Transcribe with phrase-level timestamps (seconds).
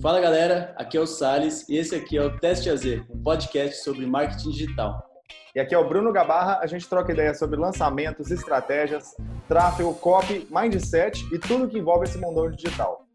[0.00, 3.82] Fala galera, aqui é o Sales e esse aqui é o Teste AZ, um podcast
[3.82, 5.02] sobre marketing digital.
[5.56, 9.16] E aqui é o Bruno Gabarra, a gente troca ideias sobre lançamentos, estratégias,
[9.48, 13.06] tráfego, copy, mindset e tudo que envolve esse mundão digital.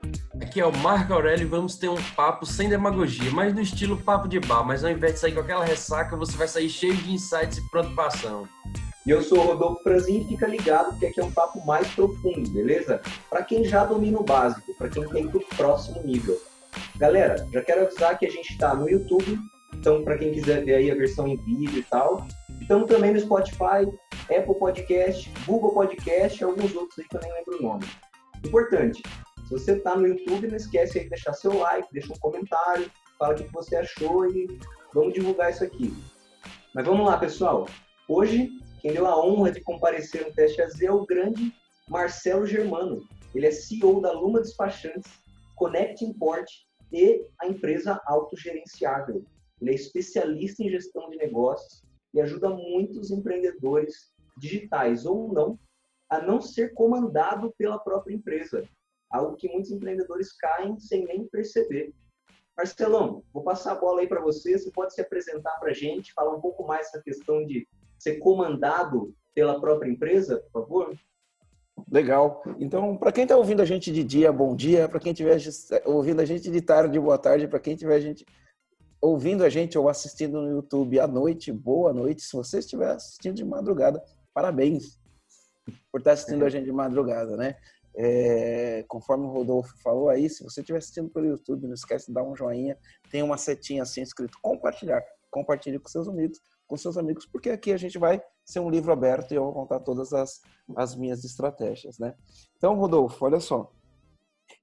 [0.42, 3.96] Aqui é o Marco Aurélio e vamos ter um papo sem demagogia, mas no estilo
[3.96, 6.98] papo de bar, mas ao invés de sair com aquela ressaca, você vai sair cheio
[6.98, 8.46] de insights e pronto para ação.
[9.06, 12.50] E eu sou o Rodolfo Franzin, fica ligado porque aqui é um papo mais profundo,
[12.50, 13.02] beleza?
[13.30, 16.38] Para quem já domina o básico, para quem tem o próximo nível.
[16.98, 19.40] Galera, já quero avisar que a gente está no YouTube,
[19.74, 22.28] então para quem quiser ver aí a versão em vídeo e tal.
[22.62, 23.90] Estamos também no Spotify,
[24.30, 27.86] Apple Podcast, Google Podcast e alguns outros aí que eu nem lembro o nome.
[28.46, 29.02] Importante,
[29.44, 32.90] se você está no YouTube, não esquece aí de deixar seu like, deixa um comentário,
[33.18, 34.48] fala o que você achou e
[34.94, 35.92] vamos divulgar isso aqui.
[36.76, 37.68] Mas vamos lá, pessoal.
[38.08, 38.52] Hoje,
[38.82, 41.52] quem deu a honra de comparecer no Teste AZ é o grande
[41.90, 43.02] Marcelo Germano.
[43.34, 45.12] Ele é CEO da Luma Despachantes,
[45.56, 46.46] Connect Import
[46.94, 49.26] e a empresa autogerenciável.
[49.60, 55.60] Ele é especialista em gestão de negócios e ajuda muitos empreendedores digitais ou não
[56.10, 58.64] a não ser comandado pela própria empresa,
[59.10, 61.92] algo que muitos empreendedores caem sem nem perceber.
[62.56, 64.58] Marcelão, vou passar a bola aí para você.
[64.58, 68.20] Você pode se apresentar para a gente, falar um pouco mais essa questão de ser
[68.20, 70.96] comandado pela própria empresa, por favor?
[71.90, 72.42] Legal.
[72.60, 74.88] Então, para quem está ouvindo a gente de dia, bom dia.
[74.88, 75.38] Para quem estiver
[75.86, 77.48] ouvindo a gente de tarde, boa tarde.
[77.48, 78.26] Para quem estiver gente
[79.02, 82.22] ouvindo a gente ou assistindo no YouTube à noite, boa noite.
[82.22, 84.98] Se você estiver assistindo de madrugada, parabéns
[85.92, 87.56] por estar assistindo a gente de madrugada, né?
[87.96, 92.14] É, conforme o Rodolfo falou aí, se você estiver assistindo pelo YouTube, não esquece de
[92.14, 92.78] dar um joinha.
[93.12, 95.04] Tem uma setinha assim escrito compartilhar.
[95.30, 98.92] Compartilhe com seus amigos, com seus amigos, porque aqui a gente vai ser um livro
[98.92, 100.42] aberto e eu vou contar todas as,
[100.76, 102.14] as minhas estratégias, né?
[102.58, 103.72] Então, Rodolfo, olha só.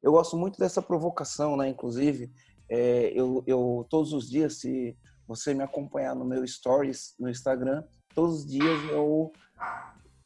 [0.03, 1.69] Eu gosto muito dessa provocação, né?
[1.69, 2.31] Inclusive,
[2.69, 7.85] é, eu, eu, todos os dias, se você me acompanhar no meu stories no Instagram,
[8.15, 9.33] todos os dias eu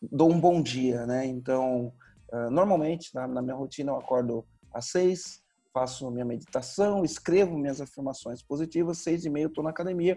[0.00, 1.26] dou um bom dia, né?
[1.26, 1.93] Então,
[2.32, 7.81] uh, normalmente, na, na, minha rotina, eu acordo às seis, faço minha meditação, escrevo minhas
[7.81, 10.16] afirmações positivas, seis e meia eu estou na academia,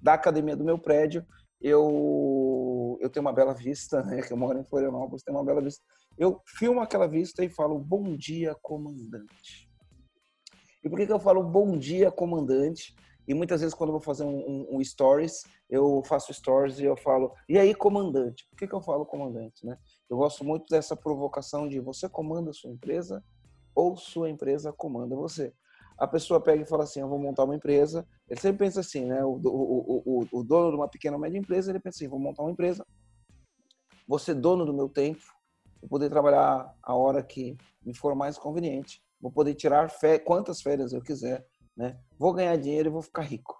[0.00, 1.24] da academia do meu prédio,
[1.62, 4.20] eu, eu tenho uma bela vista, né?
[4.20, 5.82] Que eu moro em Florianópolis, tenho uma bela vista.
[6.18, 9.70] Eu filmo aquela vista e falo, bom dia, comandante.
[10.84, 12.94] E por que, que eu falo bom dia, comandante?
[13.26, 16.84] E muitas vezes, quando eu vou fazer um, um, um, stories, eu faço stories e
[16.84, 18.44] eu falo, e aí, comandante?
[18.50, 19.64] Por que, que eu falo comandante?
[19.64, 19.78] Né?
[20.10, 23.22] Eu gosto muito dessa provocação de você comanda a sua empresa
[23.74, 25.54] ou sua empresa comanda você.
[26.02, 28.06] A pessoa pega e fala assim, eu vou montar uma empresa.
[28.28, 29.24] Ele sempre pensa assim, né?
[29.24, 32.18] O, o, o, o dono de uma pequena ou média empresa, ele pensa assim, vou
[32.18, 32.84] montar uma empresa,
[34.06, 35.22] vou ser dono do meu tempo,
[35.80, 40.60] vou poder trabalhar a hora que me for mais conveniente vou poder tirar fé, quantas
[40.60, 41.46] férias eu quiser,
[41.76, 41.96] né?
[42.18, 43.56] Vou ganhar dinheiro e vou ficar rico.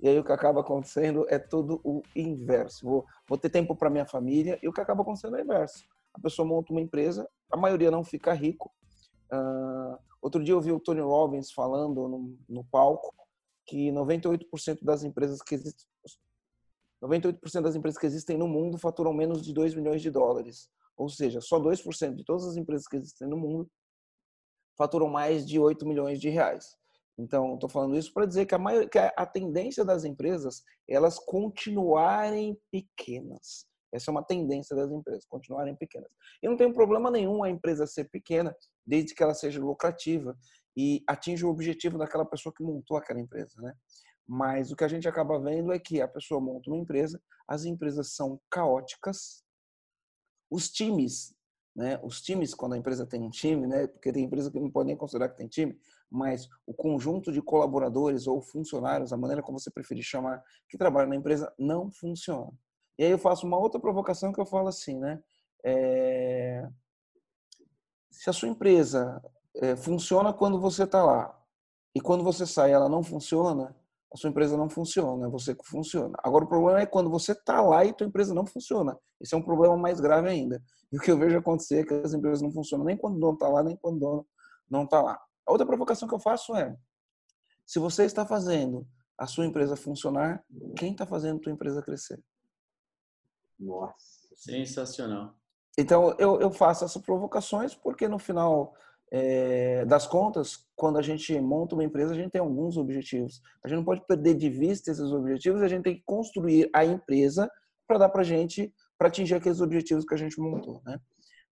[0.00, 2.84] E aí o que acaba acontecendo é tudo o inverso.
[2.84, 5.84] Vou, vou ter tempo para minha família e o que acaba acontecendo é o inverso.
[6.12, 8.74] A pessoa monta uma empresa, a maioria não fica rico.
[9.32, 9.96] Uh,
[10.26, 13.14] outro dia eu vi o Tony Robbins falando no, no palco
[13.64, 15.86] que 98% das empresas que existem
[17.02, 20.68] 98% das empresas que existem no mundo faturam menos de 2 milhões de dólares.
[20.96, 23.70] Ou seja, só 2% de todas as empresas que existem no mundo
[24.76, 26.74] faturam mais de 8 milhões de reais.
[27.18, 31.18] Então, estou falando isso para dizer que a, maior, que a tendência das empresas elas
[31.18, 33.66] continuarem pequenas.
[33.96, 36.10] Essa é uma tendência das empresas, continuarem pequenas.
[36.42, 38.54] E não tem problema nenhum a empresa ser pequena,
[38.86, 40.36] desde que ela seja lucrativa
[40.76, 43.74] e atinja o objetivo daquela pessoa que montou aquela empresa, né?
[44.28, 47.64] Mas o que a gente acaba vendo é que a pessoa monta uma empresa, as
[47.64, 49.44] empresas são caóticas,
[50.50, 51.36] os times
[51.76, 52.00] né?
[52.02, 53.86] Os times, quando a empresa tem um time, né?
[53.86, 55.78] porque tem empresa que não pode nem considerar que tem time,
[56.10, 61.10] mas o conjunto de colaboradores ou funcionários, a maneira como você preferir chamar, que trabalham
[61.10, 62.50] na empresa, não funciona.
[62.98, 65.22] E aí eu faço uma outra provocação que eu falo assim, né?
[65.64, 66.68] É...
[68.10, 69.22] Se a sua empresa
[69.56, 71.38] é, funciona quando você está lá
[71.94, 73.74] e quando você sai ela não funciona,
[74.12, 76.16] a sua empresa não funciona, é você que funciona.
[76.22, 78.98] Agora o problema é quando você está lá e tua empresa não funciona.
[79.20, 80.62] Esse é um problema mais grave ainda.
[80.90, 83.20] E o que eu vejo acontecer é que as empresas não funcionam nem quando o
[83.20, 84.26] dono está lá, nem quando o dono
[84.70, 85.20] não está lá.
[85.46, 86.74] A outra provocação que eu faço é,
[87.66, 88.86] se você está fazendo
[89.18, 90.44] a sua empresa funcionar,
[90.76, 92.22] quem está fazendo a tua empresa crescer?
[93.58, 93.94] Nossa.
[94.34, 95.34] Sensacional.
[95.78, 98.74] Então, eu, eu faço essas provocações porque no final
[99.10, 103.40] é, das contas, quando a gente monta uma empresa, a gente tem alguns objetivos.
[103.64, 106.84] A gente não pode perder de vista esses objetivos, a gente tem que construir a
[106.84, 107.50] empresa
[107.86, 110.98] para dar para a gente, para atingir aqueles objetivos que a gente montou, né?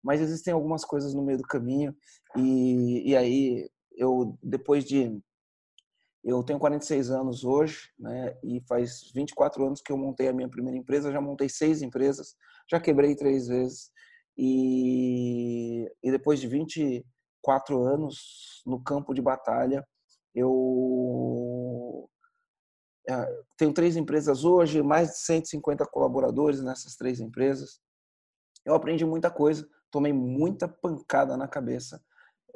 [0.03, 1.95] Mas existem algumas coisas no meio do caminho
[2.35, 5.19] e, e aí eu, depois de
[6.25, 8.35] Eu tenho 46 anos hoje, né?
[8.43, 11.11] E faz 24 anos que eu montei a minha primeira empresa.
[11.11, 12.35] Já montei seis empresas,
[12.69, 13.91] já quebrei três vezes.
[14.35, 19.87] E, e depois de 24 anos no campo de batalha,
[20.33, 22.09] eu
[23.07, 27.79] é, tenho três empresas hoje, mais de 150 colaboradores nessas três empresas.
[28.65, 32.03] Eu aprendi muita coisa, tomei muita pancada na cabeça.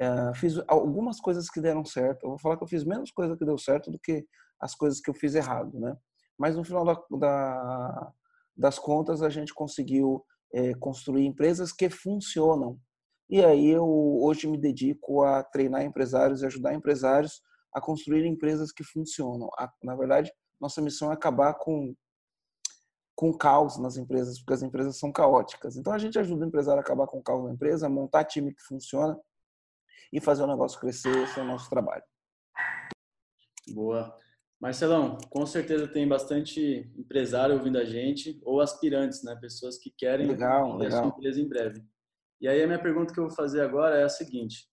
[0.00, 2.24] É, fiz algumas coisas que deram certo.
[2.24, 4.26] Eu vou falar que eu fiz menos coisa que deu certo do que
[4.58, 5.94] as coisas que eu fiz errado, né?
[6.38, 8.12] Mas no final da, da,
[8.56, 10.24] das contas, a gente conseguiu
[10.54, 12.78] é, construir empresas que funcionam.
[13.28, 13.86] E aí eu
[14.22, 17.42] hoje me dedico a treinar empresários e ajudar empresários
[17.72, 19.50] a construir empresas que funcionam.
[19.58, 21.94] A, na verdade, nossa missão é acabar com
[23.14, 25.76] com caos nas empresas, porque as empresas são caóticas.
[25.76, 28.54] Então a gente ajuda o empresário a acabar com o caos na empresa, montar time
[28.54, 29.14] que funciona
[30.12, 32.02] e fazer o negócio crescer, esse é o nosso trabalho.
[33.72, 34.16] Boa.
[34.60, 39.34] Marcelão, com certeza tem bastante empresário ouvindo a gente, ou aspirantes, né?
[39.40, 41.04] Pessoas que querem legal, legal.
[41.04, 41.82] sua empresa em breve.
[42.40, 44.68] E aí a minha pergunta que eu vou fazer agora é a seguinte: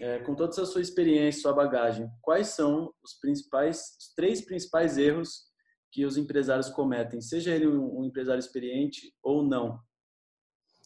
[0.00, 4.98] é, com toda a sua experiência, sua bagagem, quais são os principais, os três principais
[4.98, 5.44] erros
[5.90, 9.80] que os empresários cometem, seja ele um empresário experiente ou não?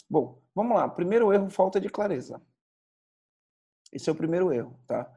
[0.09, 0.89] Bom, vamos lá.
[0.89, 2.41] Primeiro erro, falta de clareza.
[3.93, 5.11] Esse é o primeiro erro, tá?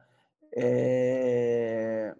[0.54, 2.14] É...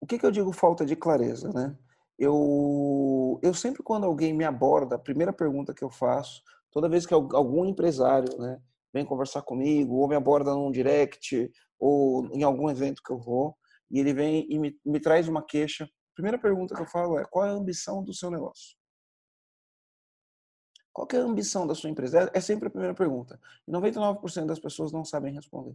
[0.00, 1.76] O que, que eu digo falta de clareza, né?
[2.18, 7.06] Eu, eu sempre quando alguém me aborda, a primeira pergunta que eu faço, toda vez
[7.06, 8.60] que algum empresário, né,
[8.92, 13.56] vem conversar comigo, ou me aborda num direct, ou em algum evento que eu vou,
[13.90, 15.84] e ele vem e me, me traz uma queixa.
[15.84, 18.76] A primeira pergunta que eu falo é: qual é a ambição do seu negócio?
[20.92, 22.30] Qual é a ambição da sua empresa?
[22.34, 23.40] É, é sempre a primeira pergunta.
[23.66, 25.74] E 99% das pessoas não sabem responder.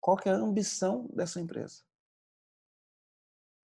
[0.00, 1.82] Qual é a ambição dessa empresa?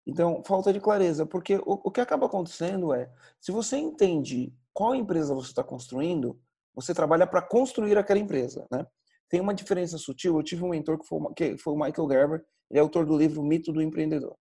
[0.07, 4.95] Então, falta de clareza, porque o, o que acaba acontecendo é, se você entende qual
[4.95, 6.39] empresa você está construindo,
[6.73, 8.87] você trabalha para construir aquela empresa, né?
[9.29, 10.37] Tem uma diferença sutil.
[10.37, 13.17] Eu tive um mentor que foi, que foi o Michael Gerber, ele é autor do
[13.17, 14.35] livro Mito do Empreendedor.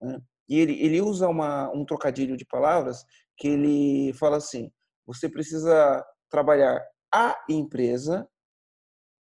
[0.00, 0.20] Né?
[0.48, 3.04] E ele, ele usa uma, um trocadilho de palavras
[3.36, 4.72] que ele fala assim:
[5.12, 6.80] você precisa trabalhar
[7.12, 8.28] a empresa,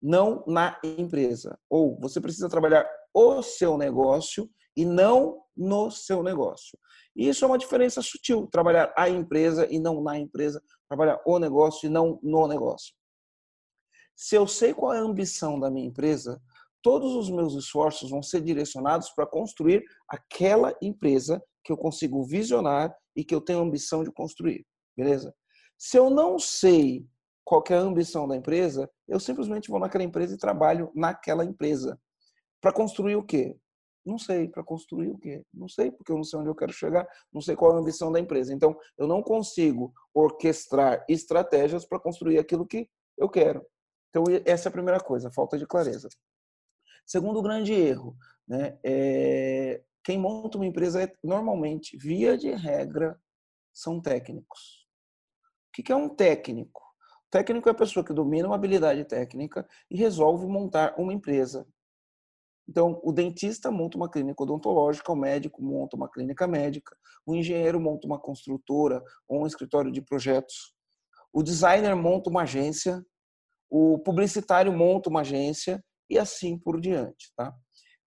[0.02, 1.58] não na empresa.
[1.70, 6.78] Ou você precisa trabalhar o seu negócio e não no seu negócio.
[7.16, 11.38] E isso é uma diferença sutil, trabalhar a empresa e não na empresa, trabalhar o
[11.38, 12.94] negócio e não no negócio.
[14.14, 16.38] Se eu sei qual é a ambição da minha empresa,
[16.82, 22.94] todos os meus esforços vão ser direcionados para construir aquela empresa que eu consigo visionar
[23.16, 24.66] e que eu tenho ambição de construir,
[24.96, 25.34] beleza?
[25.84, 27.05] Se eu não sei
[27.44, 32.00] qual é a ambição da empresa, eu simplesmente vou naquela empresa e trabalho naquela empresa.
[32.61, 33.58] Para construir o quê?
[34.06, 34.46] Não sei.
[34.46, 35.44] Para construir o quê?
[35.52, 37.79] Não sei, porque eu não sei onde eu quero chegar, não sei qual é a
[37.79, 38.55] ambição da empresa.
[38.55, 42.88] Então, eu não consigo orquestrar estratégias para construir aquilo que
[43.19, 43.67] eu quero.
[44.11, 46.08] Então, essa é a primeira coisa, falta de clareza.
[47.05, 53.20] Segundo grande erro, né, é, quem monta uma empresa é, normalmente, via de regra,
[53.75, 54.81] são técnicos.
[55.72, 56.82] O que é um técnico?
[57.26, 61.66] O técnico é a pessoa que domina uma habilidade técnica e resolve montar uma empresa.
[62.69, 67.81] Então, o dentista monta uma clínica odontológica, o médico monta uma clínica médica, o engenheiro
[67.81, 70.74] monta uma construtora ou um escritório de projetos,
[71.32, 73.05] o designer monta uma agência,
[73.70, 77.48] o publicitário monta uma agência e assim por diante, tá?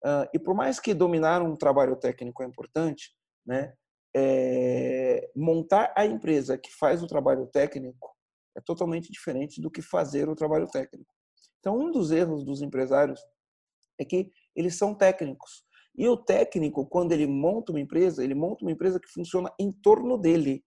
[0.05, 3.11] Uh, e por mais que dominar um trabalho técnico é importante,
[3.45, 3.73] né?
[4.15, 8.15] É, montar a empresa que faz o trabalho técnico
[8.55, 11.11] é totalmente diferente do que fazer o trabalho técnico.
[11.59, 13.19] Então, um dos erros dos empresários
[13.99, 15.65] é que eles são técnicos.
[15.97, 19.71] E o técnico, quando ele monta uma empresa, ele monta uma empresa que funciona em
[19.71, 20.63] torno dele.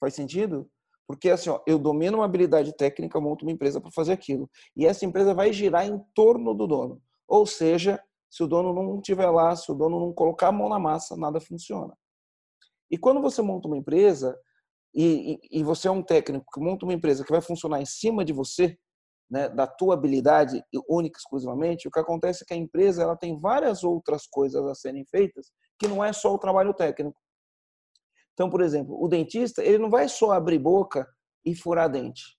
[0.00, 0.68] Faz sentido?
[1.06, 4.50] Porque assim, ó, eu domino uma habilidade técnica, monto uma empresa para fazer aquilo.
[4.76, 7.00] E essa empresa vai girar em torno do dono.
[7.28, 10.68] Ou seja, se o dono não estiver lá, se o dono não colocar a mão
[10.68, 11.96] na massa, nada funciona.
[12.90, 14.38] E quando você monta uma empresa,
[14.94, 17.86] e, e, e você é um técnico que monta uma empresa que vai funcionar em
[17.86, 18.78] cima de você,
[19.30, 23.38] né, da tua habilidade única exclusivamente, o que acontece é que a empresa ela tem
[23.38, 27.18] várias outras coisas a serem feitas que não é só o trabalho técnico.
[28.32, 31.06] Então, por exemplo, o dentista ele não vai só abrir boca
[31.44, 32.36] e furar dente.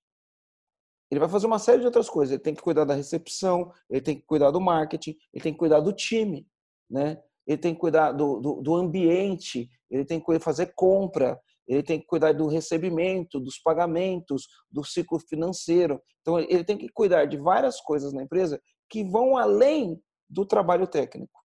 [1.10, 2.34] Ele vai fazer uma série de outras coisas.
[2.34, 5.60] Ele tem que cuidar da recepção, ele tem que cuidar do marketing, ele tem que
[5.60, 6.48] cuidar do time,
[6.90, 7.22] né?
[7.48, 12.00] Ele tem que cuidar do, do, do ambiente, ele tem que fazer compra, ele tem
[12.00, 16.02] que cuidar do recebimento, dos pagamentos, do ciclo financeiro.
[16.22, 20.00] Então, ele tem que cuidar de várias coisas na empresa que vão além
[20.30, 21.42] do trabalho técnico.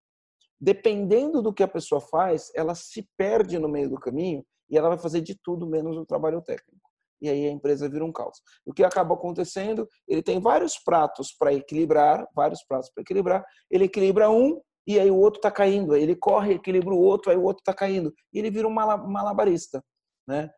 [0.60, 4.90] dependendo do que a pessoa faz, ela se perde no meio do caminho e ela
[4.90, 6.88] vai fazer de tudo menos o trabalho técnico.
[7.20, 8.42] E aí a empresa vira um caos.
[8.66, 9.88] O que acaba acontecendo?
[10.08, 13.44] Ele tem vários pratos para equilibrar, vários pratos para equilibrar.
[13.70, 15.96] Ele equilibra um e aí o outro está caindo.
[15.96, 18.14] Ele corre, equilibra o outro, aí o outro está caindo.
[18.34, 19.84] E ele vira um malabarista,
[20.28, 20.50] né?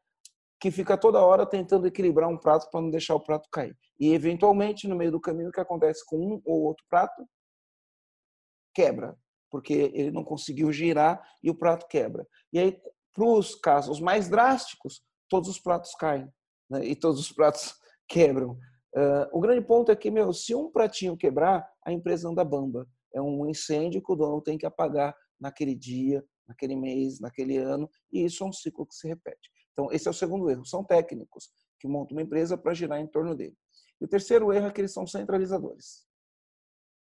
[0.59, 3.75] Que fica toda hora tentando equilibrar um prato para não deixar o prato cair.
[3.99, 7.27] E eventualmente no meio do caminho o que acontece com um ou outro prato
[8.73, 9.15] quebra,
[9.51, 12.25] porque ele não conseguiu girar e o prato quebra.
[12.51, 12.81] E aí
[13.13, 16.27] para os casos mais drásticos, todos os pratos caem
[16.69, 16.83] né?
[16.83, 17.75] e todos os pratos
[18.09, 18.57] quebram.
[18.95, 22.87] Uh, o grande ponto é que, meu, se um pratinho quebrar, a empresa anda bamba.
[23.13, 27.89] É um incêndio que o dono tem que apagar naquele dia, naquele mês, naquele ano,
[28.11, 29.49] e isso é um ciclo que se repete.
[29.71, 30.65] Então, esse é o segundo erro.
[30.65, 33.57] São técnicos que montam uma empresa para girar em torno dele.
[33.99, 36.05] E o terceiro erro é que eles são centralizadores.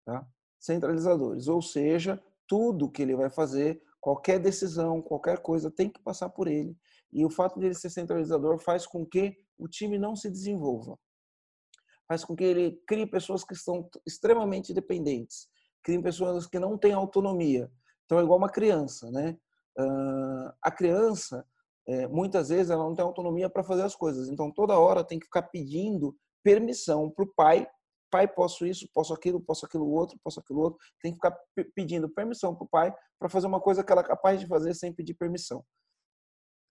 [0.06, 0.28] Tá?
[0.60, 6.30] Centralizadores, ou seja, tudo que ele vai fazer, qualquer decisão, qualquer coisa, tem que passar
[6.30, 6.78] por ele.
[7.12, 10.98] E o fato de ele ser centralizador faz com que o time não se desenvolva.
[12.08, 15.48] Faz com que ele crie pessoas que estão extremamente dependentes,
[15.84, 17.72] crie pessoas que não têm autonomia.
[18.06, 19.38] Então é igual uma criança, né?
[19.80, 21.46] Uh, a criança,
[21.88, 24.28] é, muitas vezes, ela não tem autonomia para fazer as coisas.
[24.28, 27.68] Então toda hora tem que ficar pedindo permissão para o pai.
[28.12, 30.80] Pai, posso isso, posso aquilo, posso aquilo outro, posso aquilo outro.
[31.02, 31.38] Tem que ficar
[31.74, 34.74] pedindo permissão para o pai para fazer uma coisa que ela é capaz de fazer
[34.74, 35.64] sem pedir permissão.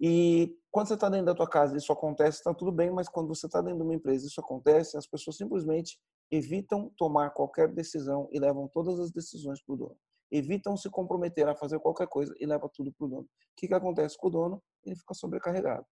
[0.00, 3.28] E quando você está dentro da tua casa isso acontece, está tudo bem, mas quando
[3.28, 8.28] você está dentro de uma empresa isso acontece, as pessoas simplesmente evitam tomar qualquer decisão
[8.32, 9.96] e levam todas as decisões para o dono.
[10.30, 13.22] Evitam se comprometer a fazer qualquer coisa e leva tudo para o dono.
[13.22, 14.62] O que, que acontece com o dono?
[14.84, 15.84] Ele fica sobrecarregado.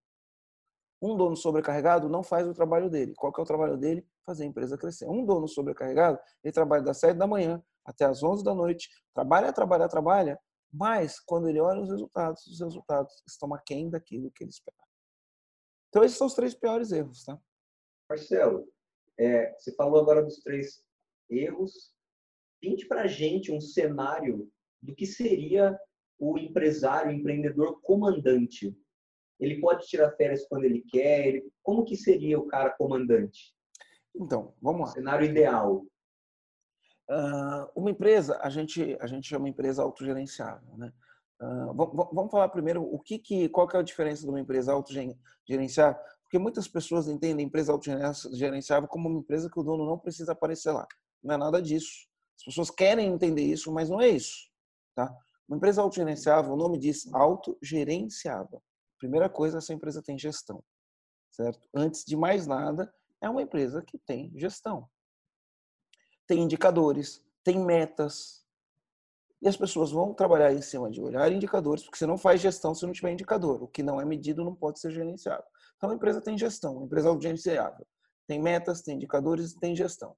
[1.03, 3.15] Um dono sobrecarregado não faz o trabalho dele.
[3.17, 4.07] Qual que é o trabalho dele?
[4.25, 5.09] Fazer a empresa crescer.
[5.09, 9.53] Um dono sobrecarregado, ele trabalha das 7 da manhã até as 11 da noite, trabalha,
[9.53, 10.38] trabalha, trabalha,
[10.73, 14.77] mas, quando ele olha os resultados, os resultados estão aquém daquilo que ele espera.
[15.89, 17.41] Então, esses são os três piores erros, tá?
[18.09, 18.71] Marcelo,
[19.19, 20.85] é, você falou agora dos três
[21.31, 21.95] erros.
[22.61, 24.51] Pinte para a gente um cenário
[24.83, 25.79] do que seria
[26.19, 28.77] o empresário, o empreendedor comandante.
[29.39, 31.27] Ele pode tirar férias quando ele quer?
[31.27, 33.55] Ele, como que seria o cara comandante?
[34.15, 34.87] Então, vamos lá.
[34.89, 35.87] O cenário ideal.
[37.11, 40.93] Uh, uma empresa, a gente, a gente chama empresa autogerenciável, né?
[41.41, 41.73] Uh,
[42.12, 45.99] vamos falar primeiro o que, que qual que é a diferença de uma empresa autogerenciável,
[46.23, 50.73] porque muitas pessoas entendem empresa autogerenciável como uma empresa que o dono não precisa aparecer
[50.73, 50.87] lá.
[51.23, 52.07] Não é nada disso.
[52.37, 54.50] As pessoas querem entender isso, mas não é isso,
[54.95, 55.17] tá?
[55.49, 58.62] Uma empresa autogerenciável, o nome diz autogerenciável.
[58.99, 60.62] Primeira coisa, essa empresa tem gestão,
[61.31, 61.67] certo?
[61.75, 64.87] Antes de mais nada, é uma empresa que tem gestão
[66.29, 68.45] tem indicadores, tem metas.
[69.41, 72.75] E as pessoas vão trabalhar em cima de olhar indicadores, porque você não faz gestão
[72.75, 73.63] se não tiver indicador.
[73.63, 75.45] O que não é medido não pode ser gerenciado.
[75.77, 77.87] Então a empresa tem gestão, uma empresa autogerenciável.
[78.27, 80.15] Tem metas, tem indicadores e tem gestão.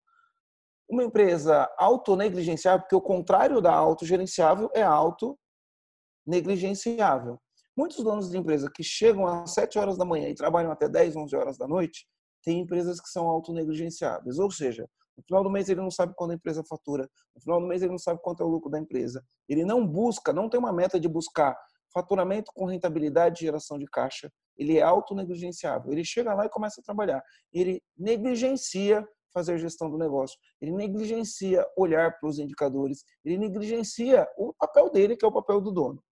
[0.88, 7.40] Uma empresa autonegligenciável, porque o contrário da autogerenciável é autonegligenciável.
[7.76, 11.14] Muitos donos de empresa que chegam às 7 horas da manhã e trabalham até 10,
[11.14, 12.04] 11 horas da noite,
[12.42, 14.40] têm empresas que são autonegligenciáveis.
[14.40, 14.88] Ou seja,
[15.20, 17.08] no final do mês ele não sabe quando a empresa fatura.
[17.34, 19.24] No final do mês ele não sabe quanto é o lucro da empresa.
[19.48, 21.56] Ele não busca, não tem uma meta de buscar
[21.92, 24.32] faturamento com rentabilidade e geração de caixa.
[24.56, 25.92] Ele é autonegligenciável.
[25.92, 27.22] Ele chega lá e começa a trabalhar.
[27.52, 30.38] Ele negligencia fazer gestão do negócio.
[30.60, 33.04] Ele negligencia olhar para os indicadores.
[33.24, 36.02] Ele negligencia o papel dele, que é o papel do dono.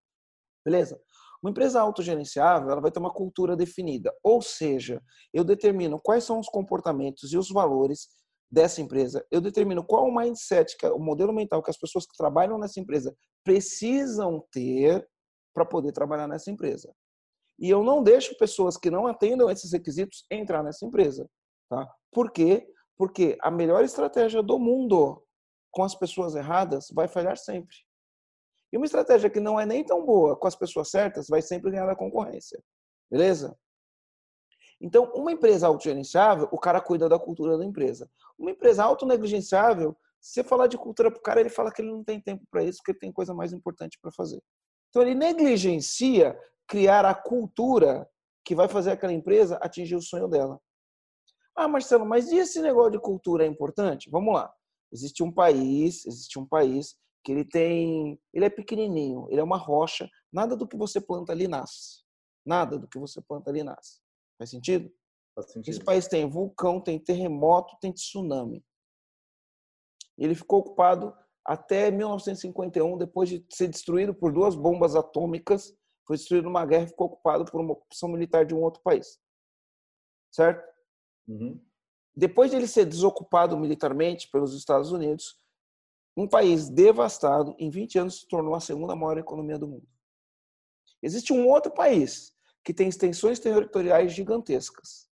[0.65, 1.01] Beleza?
[1.43, 4.13] Uma empresa autogerenciável, ela vai ter uma cultura definida.
[4.23, 5.01] Ou seja,
[5.33, 8.09] eu determino quais são os comportamentos e os valores
[8.51, 12.59] dessa empresa, eu determino qual o mindset, o modelo mental que as pessoas que trabalham
[12.59, 13.15] nessa empresa
[13.45, 15.07] precisam ter
[15.55, 16.93] para poder trabalhar nessa empresa.
[17.59, 21.29] E eu não deixo pessoas que não atendam esses requisitos entrar nessa empresa,
[21.69, 21.93] tá?
[22.13, 22.67] Por quê?
[22.97, 25.23] Porque a melhor estratégia do mundo
[25.71, 27.77] com as pessoas erradas vai falhar sempre.
[28.73, 31.71] E uma estratégia que não é nem tão boa com as pessoas certas vai sempre
[31.71, 32.63] ganhar da concorrência.
[33.11, 33.57] Beleza?
[34.81, 38.09] Então, uma empresa autogerenciável, o cara cuida da cultura da empresa.
[38.39, 41.91] Uma empresa autonegligenciável, se você falar de cultura para o cara, ele fala que ele
[41.91, 44.41] não tem tempo para isso, porque ele tem coisa mais importante para fazer.
[44.89, 48.09] Então, ele negligencia criar a cultura
[48.45, 50.61] que vai fazer aquela empresa atingir o sonho dela.
[51.57, 54.09] Ah, Marcelo, mas e esse negócio de cultura é importante?
[54.11, 54.53] Vamos lá.
[54.93, 59.59] Existe um país, existe um país que ele tem, ele é pequenininho, ele é uma
[59.59, 62.05] rocha, nada do que você planta ali nasce.
[62.47, 64.01] Nada do que você planta ali nasce.
[64.39, 64.91] Faz sentido?
[65.35, 65.75] Faz sentido.
[65.75, 68.65] Esse país tem vulcão, tem terremoto, tem tsunami.
[70.17, 71.15] Ele ficou ocupado
[71.45, 75.75] até 1951, depois de ser destruído por duas bombas atômicas,
[76.07, 79.19] foi destruído numa guerra e ficou ocupado por uma opção militar de um outro país.
[80.33, 80.63] Certo?
[81.27, 81.61] Uhum.
[82.17, 85.39] Depois de ele ser desocupado militarmente pelos Estados Unidos,
[86.17, 89.87] um país devastado, em 20 anos se tornou a segunda maior economia do mundo.
[91.03, 95.09] Existe um outro país que tem extensões territoriais gigantescas.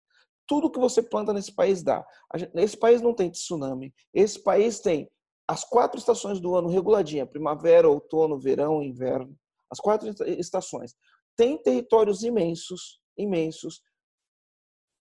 [0.46, 2.06] Tudo que você planta nesse país dá.
[2.54, 3.94] Esse país não tem tsunami.
[4.12, 5.10] Esse país tem
[5.48, 9.38] as quatro estações do ano reguladinha: primavera, outono, verão, inverno.
[9.70, 10.08] As quatro
[10.38, 10.94] estações.
[11.36, 13.82] Tem territórios imensos, imensos.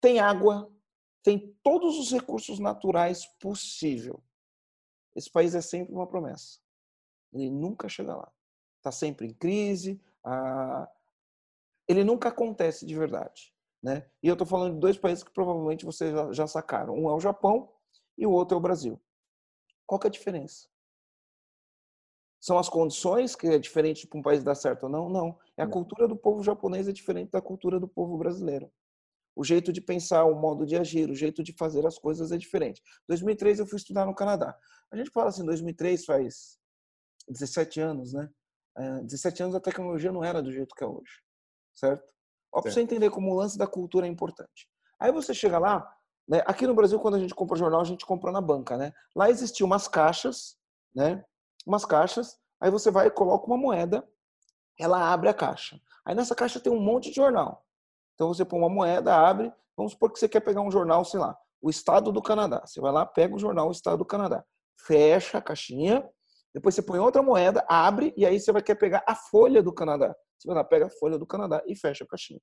[0.01, 0.71] Tem água,
[1.23, 4.23] tem todos os recursos naturais possível.
[5.15, 6.59] Esse país é sempre uma promessa.
[7.33, 8.33] Ele nunca chega lá.
[8.79, 10.01] Está sempre em crise.
[11.89, 13.53] Ele nunca acontece de verdade.
[13.83, 14.09] Né?
[14.23, 16.95] E eu estou falando de dois países que provavelmente vocês já sacaram.
[16.95, 17.73] Um é o Japão
[18.17, 19.01] e o outro é o Brasil.
[19.87, 20.69] Qual que é a diferença?
[22.41, 25.09] São as condições que é diferente para um país dar certo ou não?
[25.09, 25.39] Não.
[25.57, 28.71] É a cultura do povo japonês é diferente da cultura do povo brasileiro.
[29.35, 32.37] O jeito de pensar, o modo de agir, o jeito de fazer as coisas é
[32.37, 32.83] diferente.
[33.09, 34.57] 2003 eu fui estudar no Canadá.
[34.91, 36.59] A gente fala assim, 2003 faz
[37.29, 38.29] 17 anos, né?
[38.77, 41.23] É, 17 anos a tecnologia não era do jeito que é hoje,
[41.79, 42.05] certo?
[42.53, 44.69] Ó, para você entender como o lance da cultura é importante.
[44.99, 45.91] Aí você chega lá,
[46.27, 46.43] né?
[46.47, 48.93] Aqui no Brasil, quando a gente compra jornal, a gente compra na banca, né?
[49.15, 50.57] Lá existiam umas caixas,
[50.95, 51.25] né?
[51.67, 52.39] Umas caixas.
[52.61, 54.07] Aí você vai e coloca uma moeda,
[54.79, 55.81] ela abre a caixa.
[56.05, 57.65] Aí nessa caixa tem um monte de jornal.
[58.15, 59.53] Então você põe uma moeda, abre.
[59.77, 62.63] Vamos supor que você quer pegar um jornal, sei lá, o Estado do Canadá.
[62.67, 64.45] Você vai lá, pega o jornal o Estado do Canadá,
[64.77, 66.09] fecha a caixinha,
[66.53, 69.73] depois você põe outra moeda, abre e aí você vai querer pegar a folha do
[69.73, 70.17] Canadá.
[70.39, 72.41] Você vai lá, pega a folha do Canadá e fecha a caixinha.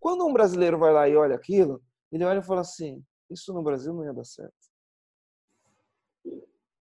[0.00, 3.62] Quando um brasileiro vai lá e olha aquilo, ele olha e fala assim: Isso no
[3.62, 4.52] Brasil não ia dar certo.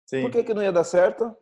[0.06, 0.22] Sim.
[0.22, 1.34] Por que, que não ia dar certo?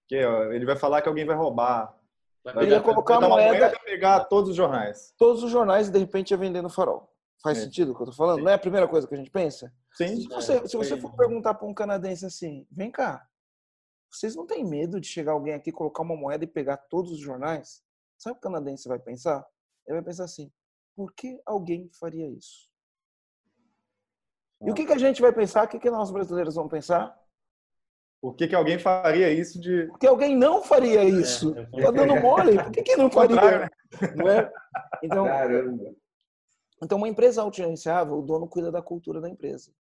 [0.00, 1.96] Porque ó, ele vai falar que alguém vai roubar.
[2.44, 5.14] Vai, Ele ia colocar vai a moeda- e pegar todos os jornais.
[5.16, 7.08] Todos os jornais e de repente ia vender no farol.
[7.42, 7.62] Faz É.
[7.62, 8.42] sentido o que eu tô falando?
[8.42, 9.72] Não é a primeira coisa que a gente pensa?
[9.94, 10.16] Sim.
[10.22, 13.24] Se você, se você for perguntar para um canadense assim, vem cá,
[14.10, 17.20] vocês não têm medo de chegar alguém aqui, colocar uma moeda e pegar todos os
[17.20, 17.82] jornais?
[18.22, 19.44] Sabe o canadense vai pensar?
[19.84, 20.48] Ele vai pensar assim,
[20.94, 22.70] por que alguém faria isso?
[24.64, 25.64] E o que, que a gente vai pensar?
[25.64, 27.18] O que, que nós brasileiros vamos pensar?
[28.20, 29.88] Por que, que alguém faria isso de.
[29.88, 31.52] Porque alguém não faria isso.
[31.58, 32.62] É, Tá dando mole.
[32.62, 33.68] Por que, que não faria?
[34.14, 34.52] Não é?
[35.02, 35.92] Então, Caramba.
[36.80, 39.72] Então, uma empresa autogerenciável, o dono cuida da cultura da empresa.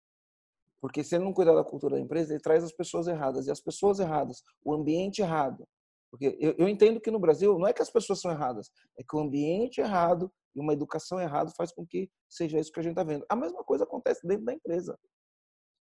[0.81, 3.47] Porque se ele não cuidar da cultura da empresa, ele traz as pessoas erradas.
[3.47, 5.69] E as pessoas erradas, o ambiente errado.
[6.11, 9.03] Porque eu, eu entendo que no Brasil, não é que as pessoas são erradas, é
[9.03, 12.83] que o ambiente errado e uma educação errada faz com que seja isso que a
[12.83, 13.25] gente está vendo.
[13.29, 14.99] A mesma coisa acontece dentro da empresa.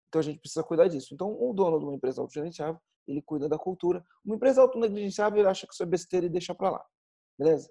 [0.09, 1.13] Então, a gente precisa cuidar disso.
[1.13, 4.03] Então, o dono de uma empresa autogerenciável, ele cuida da cultura.
[4.25, 6.85] Uma empresa autonegligenciável, ele acha que isso é besteira e deixa para lá.
[7.37, 7.69] Beleza?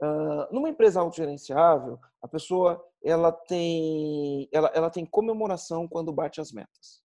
[0.00, 6.52] Ah, numa empresa autogerenciável, a pessoa ela tem ela, ela tem comemoração quando bate as
[6.52, 7.02] metas.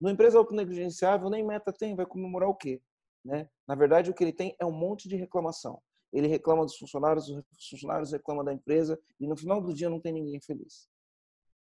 [0.00, 2.80] Numa empresa autonegligenciável, nem meta tem, vai comemorar o quê?
[3.28, 3.46] Né?
[3.66, 5.82] Na verdade, o que ele tem é um monte de reclamação.
[6.10, 10.00] Ele reclama dos funcionários, os funcionários reclamam da empresa e no final do dia não
[10.00, 10.88] tem ninguém feliz.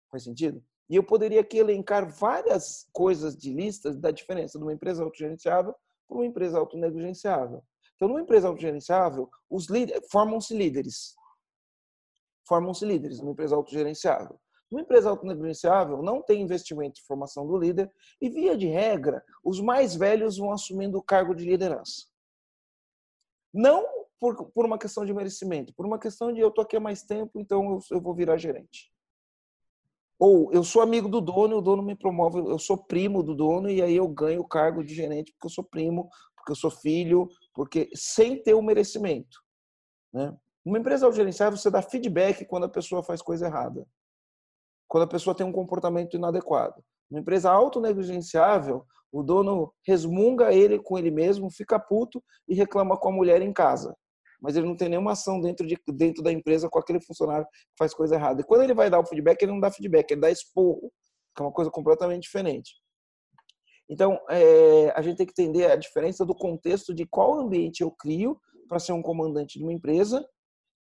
[0.08, 0.62] Faz sentido?
[0.88, 5.74] E eu poderia aqui elencar várias coisas de listas da diferença de uma empresa autogerenciável
[6.06, 7.64] para uma empresa autonegligenciável.
[7.96, 11.16] Então, numa empresa autogerenciável, os líderes formam-se líderes.
[12.46, 14.38] Formam-se líderes numa empresa autogerenciável.
[14.70, 19.60] Numa empresa autonegligenciável, não tem investimento em formação do líder e, via de regra, os
[19.60, 22.06] mais velhos vão assumindo o cargo de liderança.
[23.54, 23.86] Não
[24.18, 27.02] por, por uma questão de merecimento, por uma questão de eu tô aqui há mais
[27.02, 28.90] tempo, então eu, eu vou virar gerente.
[30.18, 33.34] Ou eu sou amigo do dono e o dono me promove, eu sou primo do
[33.34, 36.56] dono e aí eu ganho o cargo de gerente porque eu sou primo, porque eu
[36.56, 39.38] sou filho, porque sem ter o merecimento.
[40.12, 40.34] Né?
[40.64, 43.86] Uma empresa autogerenciável, você dá feedback quando a pessoa faz coisa errada.
[44.88, 46.82] Quando a pessoa tem um comportamento inadequado.
[47.10, 53.08] Uma empresa autonegligenciável, o dono resmunga ele com ele mesmo, fica puto e reclama com
[53.08, 53.96] a mulher em casa.
[54.40, 57.76] Mas ele não tem nenhuma ação dentro, de, dentro da empresa com aquele funcionário que
[57.78, 58.40] faz coisa errada.
[58.40, 60.92] E quando ele vai dar o feedback, ele não dá feedback, ele dá esporro,
[61.34, 62.74] que é uma coisa completamente diferente.
[63.88, 67.90] Então, é, a gente tem que entender a diferença do contexto de qual ambiente eu
[67.90, 70.28] crio para ser um comandante de uma empresa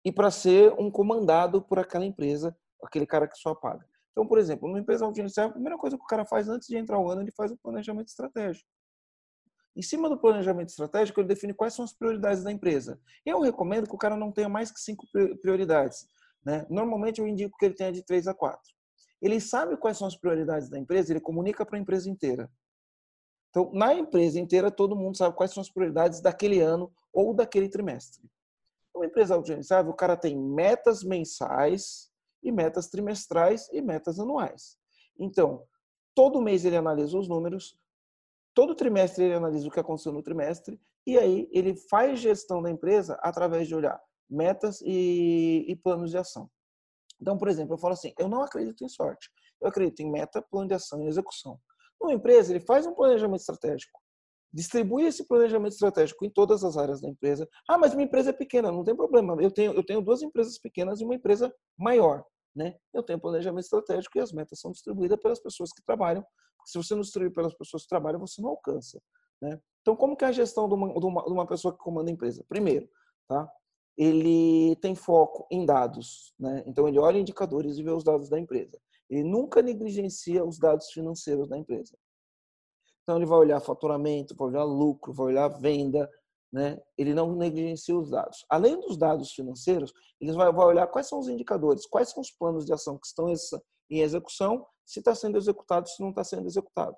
[0.06, 3.86] e para ser um comandado por aquela empresa, aquele cara que só paga.
[4.12, 6.76] Então, por exemplo, numa empresa autogerenciável, a primeira coisa que o cara faz antes de
[6.76, 8.68] entrar o ano, ele faz o planejamento estratégico.
[9.76, 13.00] Em cima do planejamento estratégico, ele define quais são as prioridades da empresa.
[13.24, 15.06] Eu recomendo que o cara não tenha mais que cinco
[15.40, 16.08] prioridades.
[16.44, 16.66] Né?
[16.68, 18.74] Normalmente, eu indico que ele tenha de três a quatro.
[19.22, 22.50] Ele sabe quais são as prioridades da empresa, ele comunica para a empresa inteira.
[23.52, 27.70] Então, na empresa inteira, todo mundo sabe quais são as prioridades daquele ano ou daquele
[27.70, 28.28] trimestre.
[28.96, 32.07] Uma empresa autogerenciável, o cara tem metas mensais
[32.44, 34.78] e metas trimestrais e metas anuais.
[35.20, 35.66] Então,
[36.16, 37.78] todo mês ele analisa os números,
[38.54, 42.70] todo trimestre ele analisa o que aconteceu no trimestre e aí ele faz gestão da
[42.70, 46.50] empresa através de olhar metas e, e planos de ação.
[47.20, 49.30] Então, por exemplo, eu falo assim, eu não acredito em sorte.
[49.60, 51.60] Eu acredito em meta, plano de ação e execução.
[52.00, 54.00] Uma empresa, ele faz um planejamento estratégico,
[54.58, 57.48] distribui esse planejamento estratégico em todas as áreas da empresa.
[57.70, 59.40] Ah, mas minha empresa é pequena, não tem problema.
[59.40, 62.26] Eu tenho, eu tenho duas empresas pequenas e uma empresa maior.
[62.56, 62.76] Né?
[62.92, 66.26] Eu tenho planejamento estratégico e as metas são distribuídas pelas pessoas que trabalham.
[66.66, 69.00] Se você não distribui pelas pessoas que trabalham, você não alcança.
[69.40, 69.62] Né?
[69.82, 72.10] Então, como que é a gestão de uma, de uma, de uma pessoa que comanda
[72.10, 72.44] a empresa?
[72.50, 72.90] Primeiro,
[73.28, 73.48] tá?
[73.96, 76.34] ele tem foco em dados.
[76.40, 76.64] Né?
[76.66, 78.80] Então, ele olha indicadores e vê os dados da empresa.
[79.08, 81.96] Ele nunca negligencia os dados financeiros da empresa.
[83.08, 86.10] Então, ele vai olhar faturamento, vai olhar lucro, vai olhar venda,
[86.52, 86.78] né?
[86.98, 88.46] Ele não negligencia os dados.
[88.50, 92.66] Além dos dados financeiros, ele vai, olhar quais são os indicadores, quais são os planos
[92.66, 93.30] de ação que estão
[93.90, 96.98] em execução, se está sendo executado, se não está sendo executado.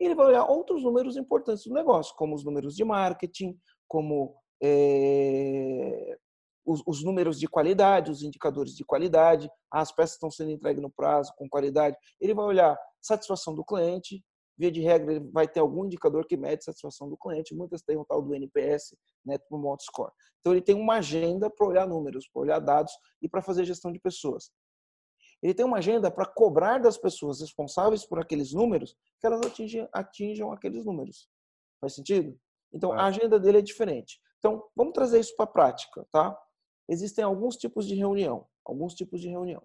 [0.00, 4.34] E ele vai olhar outros números importantes do negócio, como os números de marketing, como
[4.60, 6.18] é,
[6.66, 10.90] os, os, números de qualidade, os indicadores de qualidade, as peças estão sendo entregues no
[10.90, 11.96] prazo, com qualidade.
[12.20, 14.20] Ele vai olhar satisfação do cliente,
[14.56, 17.54] via de regra, ele vai ter algum indicador que mede satisfação do cliente.
[17.54, 20.12] Muitas têm o tal do NPS, Net Promoter Score.
[20.40, 23.90] Então, ele tem uma agenda para olhar números, para olhar dados e para fazer gestão
[23.90, 24.50] de pessoas.
[25.42, 29.88] Ele tem uma agenda para cobrar das pessoas responsáveis por aqueles números que elas atinjam,
[29.92, 31.28] atinjam aqueles números.
[31.80, 32.38] Faz sentido?
[32.72, 34.20] Então, a agenda dele é diferente.
[34.38, 36.38] Então, vamos trazer isso para a prática, tá?
[36.88, 39.62] Existem alguns tipos de reunião, alguns tipos de reunião.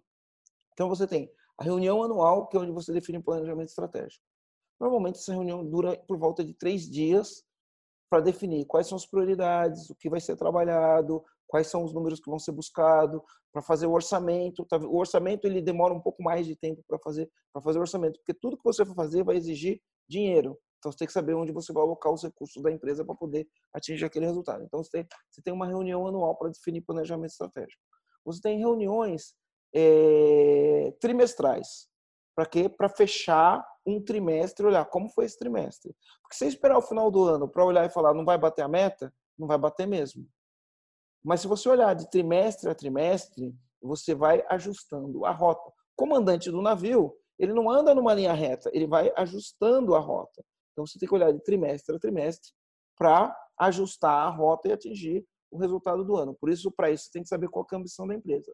[0.73, 4.23] Então, você tem a reunião anual, que é onde você define o planejamento estratégico.
[4.80, 7.44] Normalmente, essa reunião dura por volta de três dias
[8.10, 12.20] para definir quais são as prioridades, o que vai ser trabalhado, quais são os números
[12.20, 14.65] que vão ser buscados, para fazer o orçamento.
[14.65, 17.82] Tá, o orçamento ele demora um pouco mais de tempo para fazer para fazer o
[17.82, 20.58] orçamento, porque tudo que você for fazer vai exigir dinheiro.
[20.78, 23.48] Então você tem que saber onde você vai alocar os recursos da empresa para poder
[23.74, 24.63] atingir aquele resultado.
[24.63, 27.82] Então você tem, você tem uma reunião anual para definir planejamento estratégico.
[28.24, 29.34] Você tem reuniões
[29.74, 31.89] é, trimestrais.
[32.36, 32.70] Para quê?
[32.70, 35.95] Para fechar um trimestre, olhar como foi esse trimestre.
[36.21, 38.67] Porque se esperar o final do ano para olhar e falar não vai bater a
[38.67, 40.25] meta, não vai bater mesmo.
[41.23, 45.71] Mas se você olhar de trimestre a trimestre, você vai ajustando a rota.
[45.95, 50.43] Comandante do navio, ele não anda numa linha reta, ele vai ajustando a rota.
[50.71, 52.52] Então você tem que olhar de trimestre a trimestre
[52.97, 56.34] para ajustar a rota e atingir o resultado do ano.
[56.34, 58.54] Por isso, para isso, você tem que saber qual é a ambição da empresa.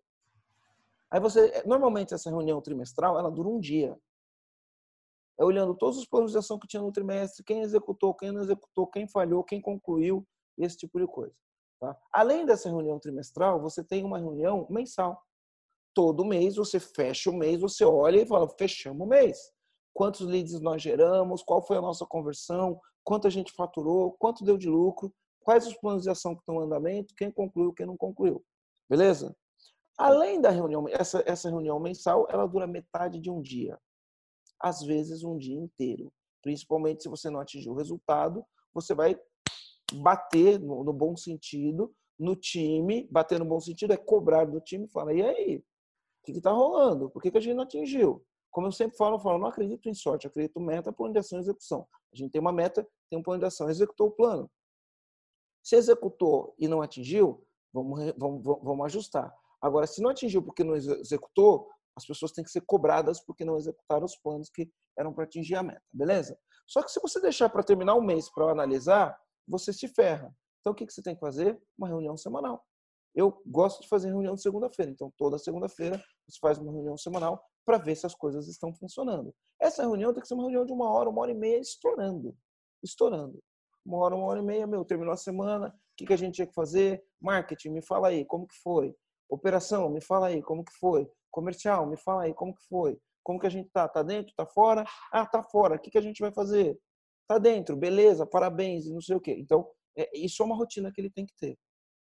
[1.11, 3.97] Aí você, normalmente essa reunião trimestral, ela dura um dia.
[5.39, 8.41] É olhando todos os planos de ação que tinha no trimestre, quem executou, quem não
[8.41, 10.25] executou, quem falhou, quem concluiu,
[10.57, 11.35] esse tipo de coisa.
[11.79, 11.97] Tá?
[12.11, 15.21] Além dessa reunião trimestral, você tem uma reunião mensal.
[15.93, 19.37] Todo mês você fecha o mês, você olha e fala, fechamos o mês.
[19.93, 24.57] Quantos leads nós geramos, qual foi a nossa conversão, quanto a gente faturou, quanto deu
[24.57, 27.95] de lucro, quais os planos de ação que estão em andamento, quem concluiu, quem não
[27.95, 28.43] concluiu.
[28.89, 29.35] Beleza?
[29.97, 33.79] Além da reunião, essa, essa reunião mensal, ela dura metade de um dia.
[34.65, 36.11] Às vezes um dia inteiro.
[36.41, 39.15] Principalmente se você não atingir o resultado, você vai
[39.93, 43.07] bater no, no bom sentido no time.
[43.11, 45.57] Bater no bom sentido é cobrar do time e falar, e aí?
[45.57, 47.11] O que está rolando?
[47.11, 48.25] Por que, que a gente não atingiu?
[48.49, 51.19] Como eu sempre falo, eu falo, não acredito em sorte, acredito em meta, plano de
[51.19, 51.87] ação e execução.
[52.11, 54.49] A gente tem uma meta, tem um plano de ação, executou o plano.
[55.61, 59.31] Se executou e não atingiu, vamos, vamos, vamos ajustar.
[59.61, 63.57] Agora, se não atingiu porque não executou, as pessoas têm que ser cobradas porque não
[63.57, 66.37] executaram os planos que eram para atingir a meta, beleza?
[66.67, 70.35] Só que se você deixar para terminar o mês para analisar, você se ferra.
[70.61, 71.61] Então, o que você tem que fazer?
[71.77, 72.63] Uma reunião semanal.
[73.13, 74.91] Eu gosto de fazer reunião de segunda-feira.
[74.91, 79.33] Então, toda segunda-feira você faz uma reunião semanal para ver se as coisas estão funcionando.
[79.61, 82.35] Essa reunião tem que ser uma reunião de uma hora, uma hora e meia, estourando.
[82.83, 83.39] Estourando.
[83.85, 86.35] Uma hora, uma hora e meia, meu, terminou a semana, o que, que a gente
[86.35, 87.03] tinha que fazer?
[87.21, 88.93] Marketing, me fala aí, como que foi?
[89.29, 91.09] Operação, me fala aí, como que foi?
[91.35, 92.97] Comercial, me fala aí, como que foi?
[93.21, 93.89] Como que a gente tá?
[93.89, 94.33] Tá dentro?
[94.37, 94.85] Tá fora?
[95.11, 95.75] Ah, tá fora.
[95.75, 96.79] O que, que a gente vai fazer?
[97.27, 99.35] Tá dentro, beleza, parabéns, não sei o quê.
[99.37, 101.57] Então, é, isso é uma rotina que ele tem que ter.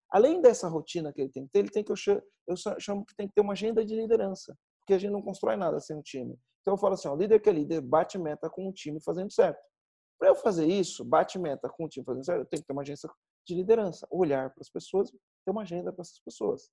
[0.10, 3.05] Além dessa rotina que ele tem que ter, ele tem que, eu chamo, eu chamo
[3.05, 5.97] que tem que ter uma agenda de liderança, porque a gente não constrói nada sem
[5.97, 6.39] um time.
[6.62, 9.29] Então, eu falo assim, o líder que é líder bate meta com o time fazendo
[9.34, 9.60] certo.
[10.17, 12.73] Para eu fazer isso, bate meta com o time fazendo certo, eu tenho que ter
[12.73, 13.10] uma agência
[13.45, 16.69] de liderança, olhar para as pessoas, ter uma agenda para essas pessoas.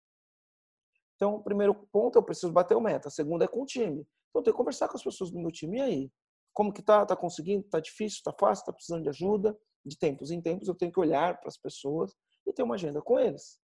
[1.16, 3.08] Então, o primeiro ponto, eu preciso bater o meta.
[3.08, 4.00] A segunda é com o time.
[4.00, 5.78] Então, eu tenho que conversar com as pessoas do meu time.
[5.78, 6.12] E aí?
[6.52, 7.04] Como que tá?
[7.04, 7.64] Tá conseguindo?
[7.64, 8.20] Tá difícil?
[8.24, 8.64] Tá fácil?
[8.64, 9.56] Tá precisando de ajuda?
[9.84, 12.12] De tempos em tempos eu tenho que olhar para as pessoas
[12.46, 13.58] e ter uma agenda com eles.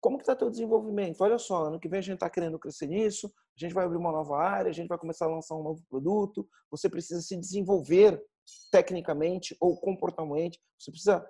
[0.00, 1.22] Como que está teu desenvolvimento?
[1.22, 3.96] Olha só, ano que vem a gente está querendo crescer nisso, a gente vai abrir
[3.96, 6.46] uma nova área, a gente vai começar a lançar um novo produto.
[6.70, 8.22] Você precisa se desenvolver
[8.70, 10.60] tecnicamente ou comportamentalmente.
[10.78, 11.26] Você precisa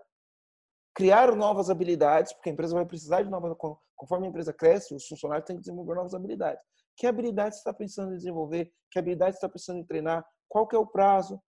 [0.95, 3.57] criar novas habilidades, porque a empresa vai precisar de novas.
[3.97, 6.63] Conforme a empresa cresce, os funcionários têm que desenvolver novas habilidades.
[6.97, 8.73] Que habilidades você está pensando em desenvolver?
[8.91, 10.25] Que habilidades você está pensando em treinar?
[10.49, 11.41] Qual que é o prazo?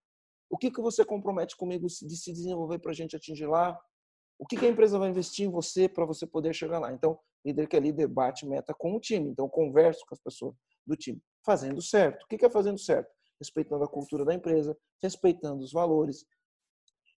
[0.51, 3.79] O que, que você compromete comigo de se desenvolver para a gente atingir lá?
[4.39, 6.93] O que, que a empresa vai investir em você para você poder chegar lá?
[6.93, 9.31] Então, líder que é líder bate meta com o time.
[9.31, 10.55] Então, converso com as pessoas
[10.87, 11.21] do time.
[11.45, 12.25] Fazendo certo.
[12.25, 13.11] O que, que é fazendo certo?
[13.41, 16.25] Respeitando a cultura da empresa, respeitando os valores,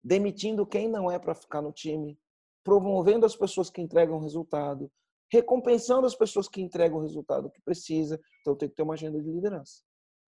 [0.04, 2.18] demitindo quem não é para ficar no time,
[2.64, 4.92] promovendo as pessoas que entregam resultado,
[5.32, 8.20] recompensando as pessoas que entregam o resultado que precisa.
[8.42, 9.82] Então, tem que ter uma agenda de liderança.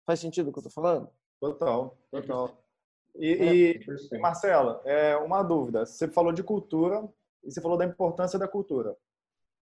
[0.05, 1.09] Faz sentido o que eu estou falando?
[1.39, 2.63] Total, total.
[3.15, 3.79] E,
[4.11, 5.85] e Marcelo, é, uma dúvida.
[5.85, 7.07] Você falou de cultura
[7.43, 8.95] e você falou da importância da cultura.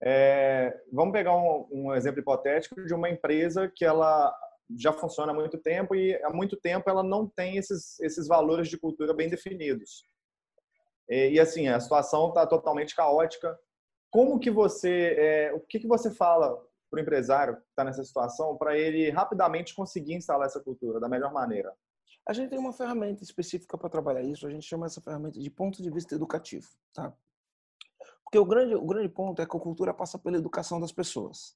[0.03, 4.35] É, vamos pegar um, um, exemplo hipotético de uma empresa que ela
[4.75, 8.67] já funciona há muito tempo e há muito tempo ela não tem esses, esses valores
[8.67, 10.03] de cultura bem definidos.
[11.07, 13.57] E, e assim, a situação está totalmente caótica.
[14.11, 18.03] Como que você, é, o que, que você fala para o empresário que está nessa
[18.03, 21.73] situação para ele rapidamente conseguir instalar essa cultura da melhor maneira?
[22.27, 25.49] A gente tem uma ferramenta específica para trabalhar isso, a gente chama essa ferramenta de
[25.49, 27.11] ponto de vista educativo, tá?
[28.23, 31.55] Porque o grande, o grande ponto é que a cultura passa pela educação das pessoas.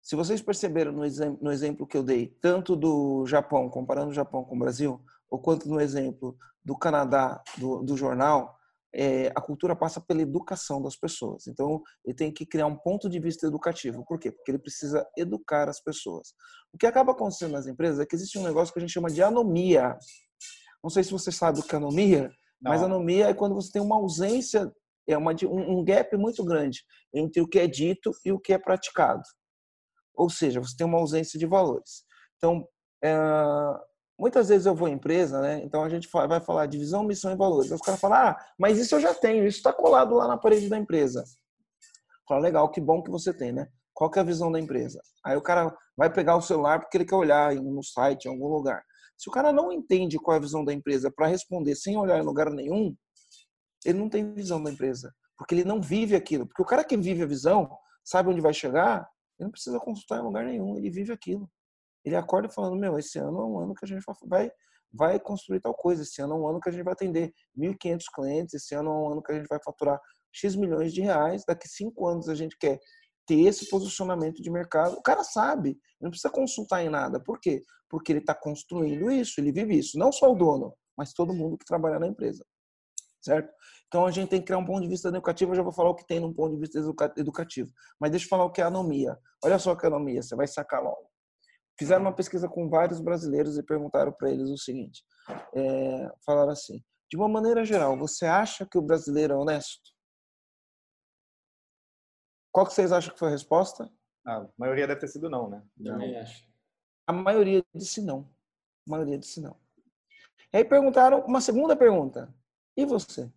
[0.00, 4.14] Se vocês perceberam no, exemplo, no exemplo que eu dei, tanto do Japão, comparando o
[4.14, 8.58] Japão com o Brasil, ou quanto no exemplo do Canadá, do, do jornal,
[8.94, 11.48] é, a cultura passa pela educação das pessoas.
[11.48, 14.04] Então, ele tem que criar um ponto de vista educativo.
[14.06, 14.30] Por quê?
[14.30, 16.32] Porque ele precisa educar as pessoas.
[16.72, 19.10] O que acaba acontecendo nas empresas é que existe um negócio que a gente chama
[19.10, 19.98] de anomia.
[20.82, 22.30] Não sei se você sabe o que é anomia,
[22.60, 22.70] Não.
[22.70, 24.72] mas anomia é quando você tem uma ausência,
[25.08, 28.58] é uma, um gap muito grande entre o que é dito e o que é
[28.58, 29.22] praticado.
[30.14, 32.04] Ou seja, você tem uma ausência de valores.
[32.36, 32.64] Então,
[33.02, 33.12] é,
[34.18, 35.60] Muitas vezes eu vou em empresa, né?
[35.64, 37.70] Então a gente vai falar de visão, missão e valores.
[37.70, 40.36] Aí os caras falam, ah, mas isso eu já tenho, isso está colado lá na
[40.36, 41.24] parede da empresa.
[42.28, 43.66] Fala, legal, que bom que você tem, né?
[43.92, 45.00] Qual que é a visão da empresa?
[45.24, 48.48] Aí o cara vai pegar o celular porque ele quer olhar no site, em algum
[48.48, 48.82] lugar.
[49.18, 52.18] Se o cara não entende qual é a visão da empresa para responder sem olhar
[52.18, 52.94] em lugar nenhum,
[53.84, 55.12] ele não tem visão da empresa.
[55.36, 56.46] Porque ele não vive aquilo.
[56.46, 57.68] Porque o cara que vive a visão,
[58.04, 61.48] sabe onde vai chegar, ele não precisa consultar em lugar nenhum, ele vive aquilo
[62.04, 64.50] ele acorda falando, meu, esse ano é um ano que a gente vai,
[64.92, 68.02] vai construir tal coisa, esse ano é um ano que a gente vai atender 1.500
[68.14, 69.98] clientes, esse ano é um ano que a gente vai faturar
[70.32, 72.78] X milhões de reais, daqui cinco anos a gente quer
[73.26, 74.96] ter esse posicionamento de mercado.
[74.96, 77.18] O cara sabe, não precisa consultar em nada.
[77.18, 77.62] Por quê?
[77.88, 79.98] Porque ele está construindo isso, ele vive isso.
[79.98, 82.44] Não só o dono, mas todo mundo que trabalha na empresa.
[83.22, 83.50] Certo?
[83.86, 85.52] Então a gente tem que criar um ponto de vista educativo.
[85.52, 86.78] Eu já vou falar o que tem num ponto de vista
[87.16, 87.70] educativo.
[87.98, 89.16] Mas deixa eu falar o que é anomia.
[89.42, 91.13] Olha só o que é anomia, você vai sacar logo
[91.78, 95.04] fizeram uma pesquisa com vários brasileiros e perguntaram para eles o seguinte:
[95.54, 99.92] é, falaram assim, de uma maneira geral, você acha que o brasileiro é honesto?
[102.52, 103.90] Qual que vocês acham que foi a resposta?
[104.26, 105.62] A maioria deve ter sido não, né?
[106.20, 106.46] Acho.
[107.06, 108.30] A maioria disse não.
[108.86, 109.56] A maioria disse não.
[110.52, 112.32] E aí perguntaram uma segunda pergunta.
[112.76, 113.30] E você?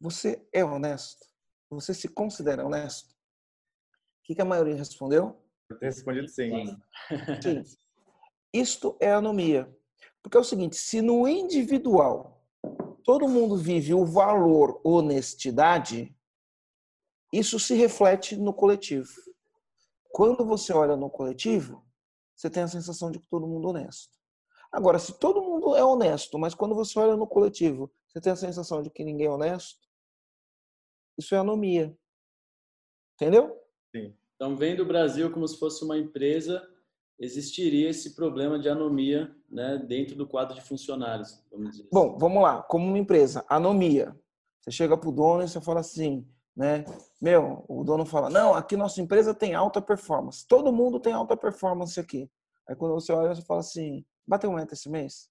[0.00, 1.26] Você é honesto?
[1.70, 3.10] Você se considera honesto?
[3.12, 5.38] O que, que a maioria respondeu?
[5.70, 6.78] Eu tenho respondido sim.
[7.42, 7.64] sim.
[8.52, 9.72] Isto é anomia.
[10.22, 12.42] Porque é o seguinte, se no individual
[13.04, 16.14] todo mundo vive o valor honestidade,
[17.32, 19.10] isso se reflete no coletivo.
[20.10, 21.84] Quando você olha no coletivo,
[22.34, 24.18] você tem a sensação de que todo mundo é honesto.
[24.70, 28.36] Agora, se todo mundo é honesto, mas quando você olha no coletivo, você tem a
[28.36, 29.88] sensação de que ninguém é honesto,
[31.16, 31.96] isso é anomia.
[33.14, 33.58] Entendeu?
[33.94, 34.14] Sim.
[34.38, 36.64] Então, vendo o Brasil como se fosse uma empresa,
[37.18, 41.88] existiria esse problema de anomia né, dentro do quadro de funcionários, vamos dizer.
[41.92, 42.18] Bom, assim.
[42.20, 42.62] vamos lá.
[42.62, 44.16] Como uma empresa, anomia.
[44.60, 46.24] Você chega para o dono e você fala assim,
[46.54, 46.84] né?
[47.20, 50.46] Meu, o dono fala, não, aqui nossa empresa tem alta performance.
[50.46, 52.30] Todo mundo tem alta performance aqui.
[52.68, 55.28] Aí quando você olha, você fala assim, bateu meta esse mês?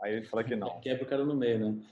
[0.00, 0.78] Aí ele fala que não.
[0.78, 1.82] Quebra o cara no meio, né?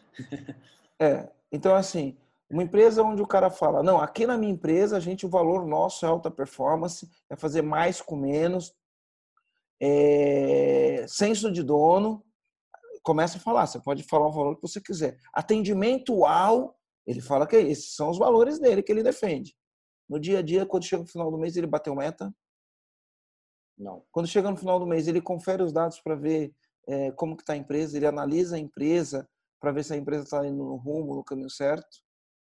[1.00, 2.16] é, então assim,
[2.54, 5.66] uma empresa onde o cara fala, não, aqui na minha empresa, a gente, o valor
[5.66, 8.72] nosso é alta performance, é fazer mais com menos,
[9.82, 12.24] é, senso de dono,
[13.02, 15.18] começa a falar, você pode falar o valor que você quiser.
[15.32, 19.52] Atendimento ao, ele fala que esses são os valores dele que ele defende.
[20.08, 22.32] No dia a dia, quando chega no final do mês, ele bateu meta.
[23.76, 24.04] Não.
[24.12, 26.54] Quando chega no final do mês, ele confere os dados para ver
[26.86, 30.22] é, como que está a empresa, ele analisa a empresa para ver se a empresa
[30.22, 32.04] está indo no rumo, no caminho certo.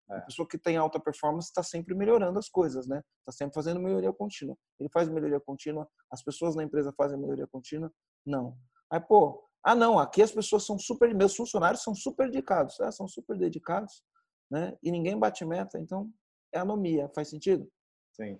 [0.08, 0.18] É.
[0.18, 3.02] A pessoa que tem alta performance está sempre melhorando as coisas, né?
[3.20, 4.56] Está sempre fazendo melhoria contínua.
[4.78, 7.92] Ele faz melhoria contínua, as pessoas na empresa fazem melhoria contínua?
[8.24, 8.56] Não.
[8.90, 12.90] Aí, pô, ah, não, aqui as pessoas são super, meus funcionários são super dedicados, é,
[12.92, 14.02] são super dedicados,
[14.48, 14.76] né?
[14.80, 16.08] E ninguém bate meta, então
[16.52, 17.68] é anomia, faz sentido?
[18.12, 18.38] Sim.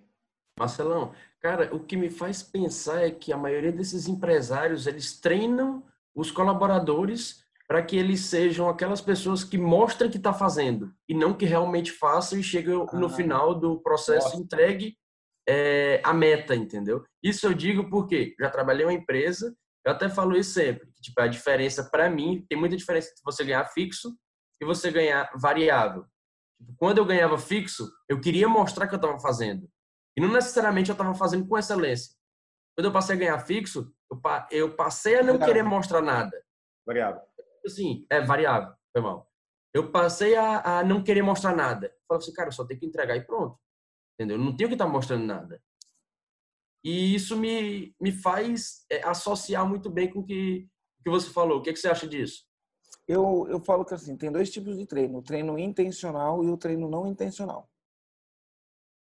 [0.57, 5.85] Marcelão, cara, o que me faz pensar é que a maioria desses empresários, eles treinam
[6.15, 11.33] os colaboradores para que eles sejam aquelas pessoas que mostram que está fazendo e não
[11.33, 14.37] que realmente façam e chegam ah, no final do processo nossa.
[14.37, 14.97] entregue
[15.47, 17.03] é, a meta, entendeu?
[17.21, 19.53] Isso eu digo porque já trabalhei em uma empresa,
[19.85, 23.21] eu até falo isso sempre, que, tipo, a diferença para mim, tem muita diferença entre
[23.23, 24.13] você ganhar fixo
[24.61, 26.05] e você ganhar variável.
[26.59, 29.69] Tipo, quando eu ganhava fixo, eu queria mostrar que eu estava fazendo.
[30.17, 32.15] E não necessariamente eu estava fazendo com excelência.
[32.75, 33.93] Quando eu passei a ganhar fixo,
[34.51, 35.47] eu passei a não variável.
[35.47, 36.31] querer mostrar nada.
[36.85, 37.26] Variável.
[37.67, 39.29] Assim, é variável, foi mal.
[39.73, 41.93] Eu passei a, a não querer mostrar nada.
[42.07, 43.59] Falei assim, cara, eu só tenho que entregar e pronto.
[44.15, 44.37] Entendeu?
[44.37, 45.61] Eu não tenho que estar tá mostrando nada.
[46.83, 50.67] E isso me, me faz é, associar muito bem com o que,
[51.03, 51.59] que você falou.
[51.59, 52.47] O que, que você acha disso?
[53.07, 55.19] Eu, eu falo que assim, tem dois tipos de treino.
[55.19, 57.69] O treino intencional e o treino não intencional.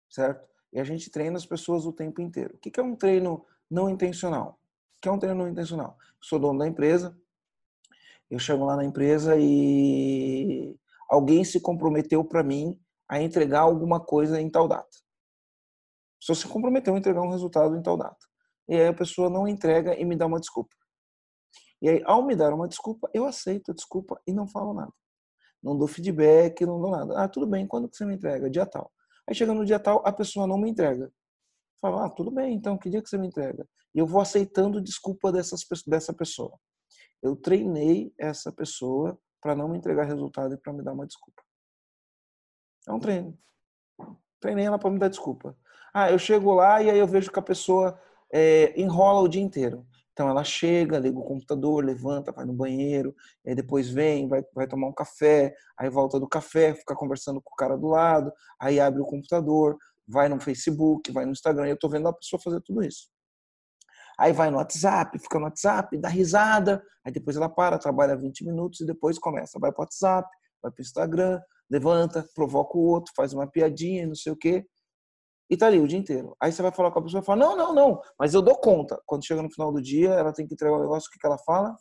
[0.09, 0.47] Certo?
[0.73, 2.55] E a gente treina as pessoas o tempo inteiro.
[2.55, 4.59] O que é um treino não intencional?
[4.97, 5.97] O que é um treino não intencional?
[6.25, 7.17] sou dono da empresa,
[8.29, 10.75] eu chego lá na empresa e
[11.09, 14.97] alguém se comprometeu para mim a entregar alguma coisa em tal data.
[16.19, 18.17] Só se comprometeu a entregar um resultado em tal data.
[18.67, 20.75] E aí a pessoa não entrega e me dá uma desculpa.
[21.81, 24.91] E aí, ao me dar uma desculpa, eu aceito a desculpa e não falo nada.
[25.61, 27.21] Não dou feedback, não dou nada.
[27.21, 28.49] Ah, tudo bem, quando que você me entrega?
[28.49, 28.91] Dia tal.
[29.27, 31.11] Aí chega no dia tal, a pessoa não me entrega.
[31.81, 33.67] Fala, ah, tudo bem, então, que dia que você me entrega?
[33.93, 36.57] E eu vou aceitando desculpa dessas, dessa pessoa.
[37.25, 41.41] Eu treinei essa pessoa para não me entregar resultado e para me dar uma desculpa.
[42.87, 43.35] É um treino.
[44.39, 45.57] Treinei ela para me dar desculpa.
[45.91, 47.99] Ah, eu chego lá e aí eu vejo que a pessoa
[48.31, 49.87] é, enrola o dia inteiro.
[50.13, 54.67] Então ela chega, liga o computador, levanta, vai no banheiro, aí depois vem, vai, vai
[54.67, 58.79] tomar um café, aí volta do café, fica conversando com o cara do lado, aí
[58.79, 62.39] abre o computador, vai no Facebook, vai no Instagram, e eu tô vendo a pessoa
[62.39, 63.09] fazer tudo isso.
[64.17, 68.45] Aí vai no WhatsApp, fica no WhatsApp, dá risada, aí depois ela para, trabalha 20
[68.45, 70.27] minutos e depois começa, vai pro WhatsApp,
[70.61, 74.65] vai pro Instagram, levanta, provoca o outro, faz uma piadinha, não sei o quê
[75.49, 76.35] e tá ali o dia inteiro.
[76.39, 78.55] Aí você vai falar com a pessoa e fala: Não, não, não, mas eu dou
[78.55, 79.01] conta.
[79.05, 81.25] Quando chega no final do dia, ela tem que entregar o negócio, o que, que
[81.25, 81.75] ela fala?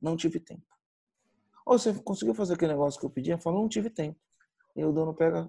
[0.00, 0.66] Não tive tempo.
[1.64, 3.30] Ou você conseguiu fazer aquele negócio que eu pedi?
[3.30, 4.18] Ela fala: Não tive tempo.
[4.76, 5.48] E o dono pega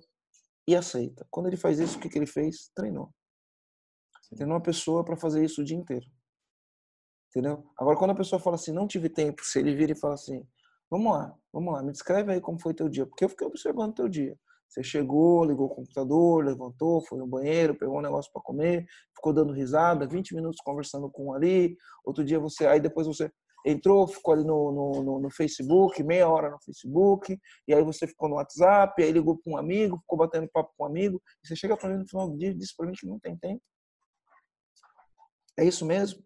[0.68, 1.26] e aceita.
[1.32, 2.70] Quando ele faz isso, o que, que ele fez?
[2.76, 3.12] Treinou.
[4.34, 6.06] Treinou uma pessoa para fazer isso o dia inteiro.
[7.30, 7.66] Entendeu?
[7.78, 10.46] Agora, quando a pessoa fala assim: Não tive tempo, se ele vira e fala assim:
[10.90, 13.94] Vamos lá, vamos lá, me descreve aí como foi teu dia, porque eu fiquei observando
[13.94, 14.38] teu dia.
[14.68, 18.86] Você chegou, ligou o computador, levantou, foi no banheiro, pegou um negócio para comer,
[19.16, 21.78] ficou dando risada, 20 minutos conversando com um ali.
[22.04, 23.32] Outro dia você, aí depois você
[23.66, 28.30] entrou, ficou ali no, no, no, Facebook, meia hora no Facebook, e aí você ficou
[28.30, 31.56] no WhatsApp, aí ligou para um amigo, ficou batendo papo com um amigo, e você
[31.56, 33.62] chega para mim no final do dia e diz para mim que não tem tempo.
[35.58, 36.24] É isso mesmo?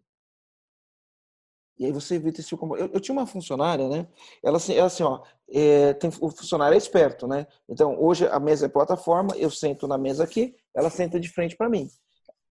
[1.78, 4.06] E aí você evita esse eu, eu tinha uma funcionária, né?
[4.44, 7.46] Ela assim, ela, assim ó, é, tem, o funcionário é esperto, né?
[7.66, 11.56] Então, hoje a mesa é plataforma, eu sento na mesa aqui, ela senta de frente
[11.56, 11.88] para mim.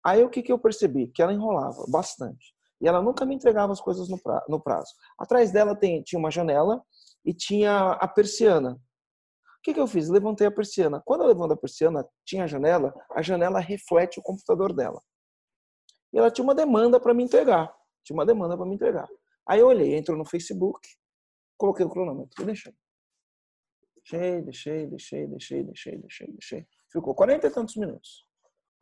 [0.05, 1.07] Aí o que, que eu percebi?
[1.07, 2.53] Que ela enrolava bastante.
[2.81, 4.91] E ela nunca me entregava as coisas no, pra, no prazo.
[5.17, 6.83] Atrás dela tem, tinha uma janela
[7.23, 8.73] e tinha a persiana.
[8.73, 10.09] O que, que eu fiz?
[10.09, 11.01] Levantei a persiana.
[11.05, 15.01] Quando eu levanto a persiana, tinha a janela, a janela reflete o computador dela.
[16.13, 17.73] E ela tinha uma demanda para me entregar.
[18.03, 19.09] Tinha uma demanda para me entregar.
[19.47, 20.87] Aí eu olhei, entrou no Facebook,
[21.57, 22.73] coloquei o cronômetro e deixei.
[23.95, 26.67] Deixei, deixei, deixei, deixei, deixei, deixei, deixei.
[26.91, 28.25] Ficou 40 e tantos minutos.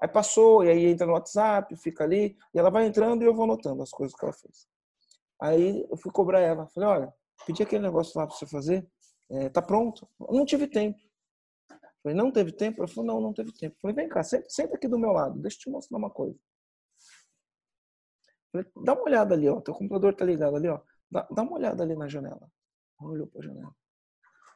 [0.01, 3.34] Aí passou, e aí entra no WhatsApp, fica ali, e ela vai entrando e eu
[3.34, 4.67] vou anotando as coisas que ela fez.
[5.39, 6.67] Aí eu fui cobrar ela.
[6.67, 7.13] Falei, olha,
[7.45, 8.88] pedi aquele negócio lá para você fazer,
[9.29, 10.07] é, tá pronto.
[10.19, 10.99] não tive tempo.
[12.01, 12.82] Falei, não teve tempo?
[12.82, 13.77] Ela falou, não, não teve tempo.
[13.79, 16.38] Falei, vem cá, senta, senta aqui do meu lado, deixa eu te mostrar uma coisa.
[18.84, 19.62] Dá uma olhada ali, ó.
[19.62, 20.82] Teu computador tá ligado ali, ó.
[21.10, 22.52] Dá, dá uma olhada ali na janela.
[22.99, 23.76] Olhou pra janela.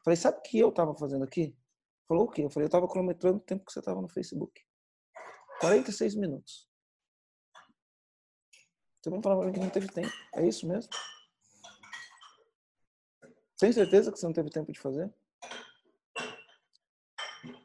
[0.04, 1.58] Falei, sabe o que eu tava fazendo aqui?
[2.08, 2.44] Falou o quê?
[2.44, 4.62] Eu falei, eu tava cronometrando o tempo que você tava no Facebook.
[5.60, 6.70] 46 minutos.
[9.02, 10.12] Você não falava que não teve tempo.
[10.36, 10.92] É isso mesmo?
[13.58, 15.14] Tem certeza que você não teve tempo de fazer?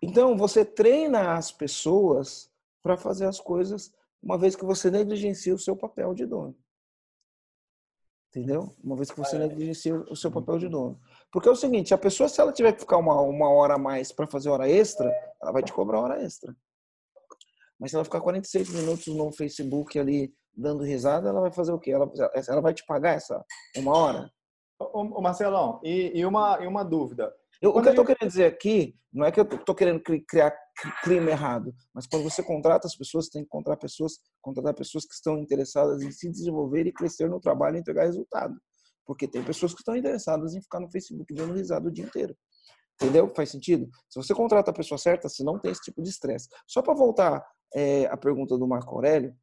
[0.00, 2.50] Então, você treina as pessoas
[2.82, 6.56] para fazer as coisas uma vez que você negligencia o seu papel de dono.
[8.28, 8.76] Entendeu?
[8.82, 9.40] Uma vez que você é.
[9.40, 11.00] negligencia o seu papel de dono.
[11.32, 13.78] Porque é o seguinte, a pessoa, se ela tiver que ficar uma, uma hora a
[13.78, 15.10] mais para fazer hora extra,
[15.42, 16.54] ela vai te cobrar hora extra.
[17.78, 21.78] Mas se ela ficar 46 minutos no Facebook ali dando risada, ela vai fazer o
[21.78, 21.90] quê?
[21.90, 22.10] Ela,
[22.46, 23.44] ela vai te pagar essa
[23.76, 24.30] uma hora?
[24.78, 27.34] Ô, Marcelão, e, e, uma, e uma dúvida.
[27.60, 30.56] Eu, o que eu estou querendo dizer aqui, não é que eu estou querendo criar
[31.02, 35.14] crime errado, mas quando você contrata as pessoas, tem que contratar pessoas, contratar pessoas que
[35.14, 38.54] estão interessadas em se desenvolver e crescer no trabalho e entregar resultado.
[39.04, 42.36] Porque tem pessoas que estão interessadas em ficar no Facebook dando risada o dia inteiro.
[43.00, 43.32] Entendeu?
[43.34, 43.88] Faz sentido?
[44.08, 46.48] Se você contrata a pessoa certa, você não tem esse tipo de estresse.
[46.66, 49.34] Só para voltar é, à pergunta do Marco Aurélio,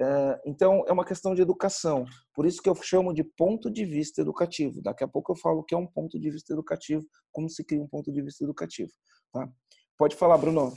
[0.00, 2.04] é, então, é uma questão de educação.
[2.34, 4.80] Por isso que eu chamo de ponto de vista educativo.
[4.82, 7.82] Daqui a pouco eu falo que é um ponto de vista educativo, como se cria
[7.82, 8.90] um ponto de vista educativo.
[9.32, 9.48] Tá?
[9.96, 10.74] Pode falar, Bruno.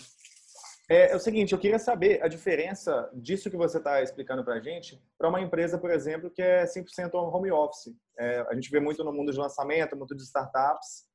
[0.89, 4.55] É, é o seguinte, eu queria saber a diferença disso que você está explicando para
[4.55, 7.93] a gente para uma empresa, por exemplo, que é 100% home office.
[8.17, 11.05] É, a gente vê muito no mundo de lançamento, muito de startups.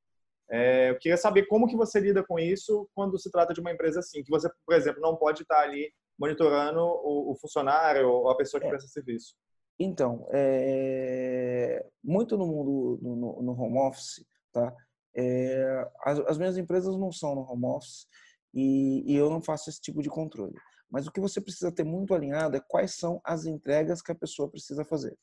[0.51, 3.71] É, eu queria saber como que você lida com isso quando se trata de uma
[3.71, 8.29] empresa assim, que você, por exemplo, não pode estar ali monitorando o, o funcionário ou
[8.29, 8.71] a pessoa que é.
[8.71, 9.37] presta serviço?
[9.79, 14.75] Então, é, muito no mundo no, no home office, tá?
[15.15, 18.07] É, as, as, minhas empresas não são no home office
[18.55, 20.55] e, e, eu não faço esse tipo de controle.
[20.89, 24.15] Mas o que você precisa ter muito alinhado é quais são as entregas que a
[24.15, 25.17] pessoa precisa fazer.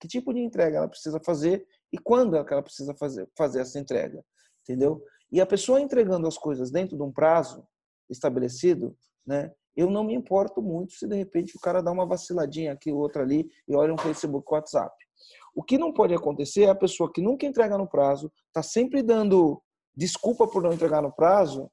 [0.00, 3.78] Que tipo de entrega ela precisa fazer e quando é ela precisa fazer, fazer essa
[3.78, 4.24] entrega,
[4.62, 5.02] entendeu?
[5.30, 7.66] E a pessoa entregando as coisas dentro de um prazo
[8.10, 9.52] estabelecido, né?
[9.76, 13.22] eu não me importo muito se de repente o cara dá uma vaciladinha aqui, outra
[13.22, 14.94] ali e olha um Facebook, WhatsApp.
[15.54, 19.02] O que não pode acontecer é a pessoa que nunca entrega no prazo, está sempre
[19.02, 19.62] dando
[19.96, 21.70] desculpa por não entregar no prazo,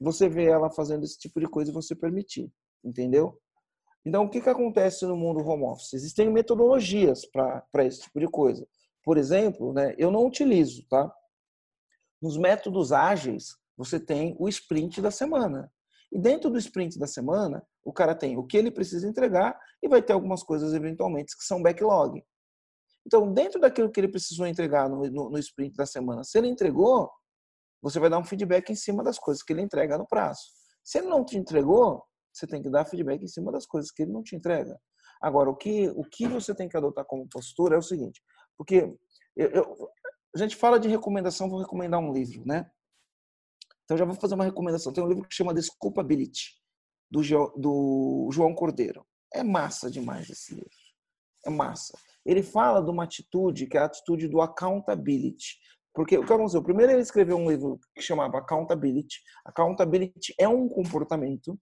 [0.00, 2.52] você vê ela fazendo esse tipo de coisa e você permitir,
[2.84, 3.38] entendeu?
[4.04, 5.94] Então, o que, que acontece no mundo home office?
[5.94, 8.66] Existem metodologias para esse tipo de coisa.
[9.02, 11.12] Por exemplo, né, eu não utilizo, tá?
[12.22, 15.72] Nos métodos ágeis, você tem o sprint da semana.
[16.12, 19.88] E dentro do sprint da semana, o cara tem o que ele precisa entregar e
[19.88, 22.22] vai ter algumas coisas, eventualmente, que são backlog.
[23.06, 26.48] Então, dentro daquilo que ele precisou entregar no, no, no sprint da semana, se ele
[26.48, 27.08] entregou,
[27.80, 30.40] você vai dar um feedback em cima das coisas que ele entrega no prazo.
[30.82, 32.02] Se ele não te entregou,
[32.32, 34.76] você tem que dar feedback em cima das coisas que ele não te entrega.
[35.22, 38.20] Agora, o que, o que você tem que adotar como postura é o seguinte,
[38.58, 38.92] porque
[39.36, 39.90] eu, eu,
[40.34, 42.68] a gente fala de recomendação, vou recomendar um livro, né?
[43.84, 44.92] Então já vou fazer uma recomendação.
[44.92, 46.60] Tem um livro que chama Desculpability,
[47.10, 47.22] do,
[47.56, 49.06] do João Cordeiro.
[49.32, 50.70] É massa demais esse livro.
[51.44, 51.96] É massa.
[52.26, 55.56] Ele fala de uma atitude que é a atitude do accountability.
[55.94, 59.16] Porque, vamos dizer, o primeiro ele escreveu um livro que chamava Accountability.
[59.46, 61.58] Accountability é um comportamento.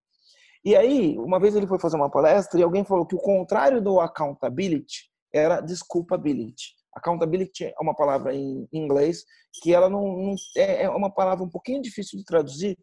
[0.65, 3.81] E aí, uma vez ele foi fazer uma palestra e alguém falou que o contrário
[3.81, 6.75] do accountability era desculpability.
[6.93, 9.25] Accountability é uma palavra em inglês
[9.63, 12.77] que ela não, não é, é uma palavra um pouquinho difícil de traduzir,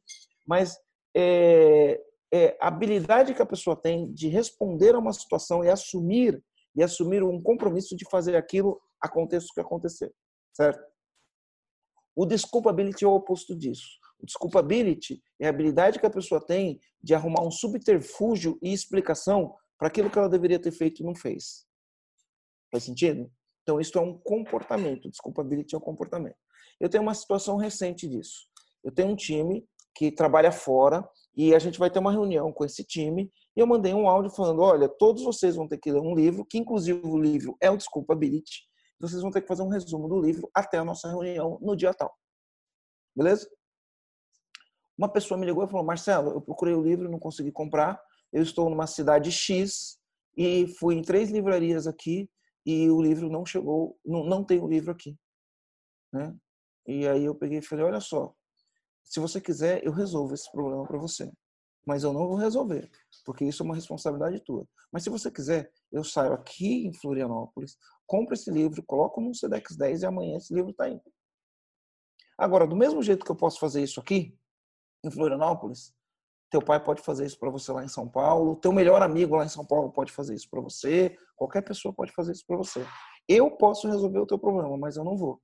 [0.47, 0.77] mas
[1.15, 1.99] é,
[2.31, 6.41] é, a habilidade que a pessoa tem de responder a uma situação e assumir
[6.75, 10.13] e assumir um compromisso de fazer aquilo aconteça o que acontecer,
[10.53, 10.81] certo?
[12.15, 13.99] O desculpability é o oposto disso.
[14.19, 19.55] O desculpability é a habilidade que a pessoa tem de arrumar um subterfúgio e explicação
[19.77, 21.65] para aquilo que ela deveria ter feito e não fez.
[22.71, 23.31] Faz sentido?
[23.63, 25.09] Então, isso é um comportamento.
[25.09, 26.37] Desculpability é um comportamento.
[26.79, 28.47] Eu tenho uma situação recente disso.
[28.83, 32.65] Eu tenho um time que trabalha fora e a gente vai ter uma reunião com
[32.65, 36.01] esse time e eu mandei um áudio falando, olha, todos vocês vão ter que ler
[36.01, 38.67] um livro, que inclusive o livro é o Desculpability.
[38.99, 41.93] Vocês vão ter que fazer um resumo do livro até a nossa reunião no dia
[41.93, 42.13] tal.
[43.15, 43.49] Beleza?
[44.97, 47.99] Uma pessoa me ligou e falou, Marcelo, eu procurei o livro, não consegui comprar.
[48.31, 49.97] Eu estou numa cidade X
[50.37, 52.29] e fui em três livrarias aqui
[52.65, 55.17] e o livro não chegou, não, não tem o livro aqui.
[56.13, 56.35] Né?
[56.87, 58.33] E aí eu peguei e falei, olha só,
[59.03, 61.31] se você quiser, eu resolvo esse problema para você.
[61.85, 62.89] Mas eu não vou resolver,
[63.25, 64.67] porque isso é uma responsabilidade tua.
[64.91, 67.75] Mas se você quiser, eu saio aqui em Florianópolis,
[68.05, 70.99] compro esse livro, coloco no Sedex 10 e amanhã esse livro está aí.
[72.37, 74.37] Agora, do mesmo jeito que eu posso fazer isso aqui,
[75.03, 75.93] em Florianópolis,
[76.51, 79.45] teu pai pode fazer isso para você lá em São Paulo, teu melhor amigo lá
[79.45, 82.85] em São Paulo pode fazer isso para você, qualquer pessoa pode fazer isso para você.
[83.27, 85.41] Eu posso resolver o teu problema, mas eu não vou.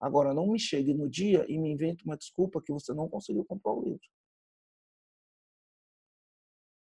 [0.00, 3.44] Agora, não me chegue no dia e me invente uma desculpa que você não conseguiu
[3.44, 4.00] comprar o livro.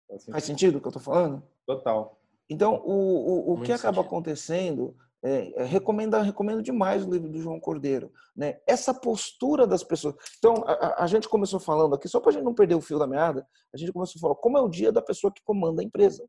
[0.08, 1.42] Faz sentido, Faz sentido o que eu estou falando?
[1.66, 2.18] Total.
[2.48, 7.40] Então, o, o, o que acaba acontecendo é, é, recomendo, recomendo demais o livro do
[7.40, 8.12] João Cordeiro.
[8.36, 8.60] Né?
[8.66, 10.16] Essa postura das pessoas.
[10.38, 12.98] Então, a, a gente começou falando aqui, só para a gente não perder o fio
[12.98, 15.80] da meada, a gente começou a falar como é o dia da pessoa que comanda
[15.80, 16.26] a empresa.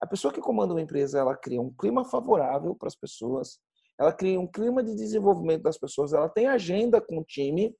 [0.00, 3.60] A pessoa que comanda uma empresa, ela cria um clima favorável para as pessoas,
[3.98, 7.76] ela cria um clima de desenvolvimento das pessoas, ela tem agenda com o time,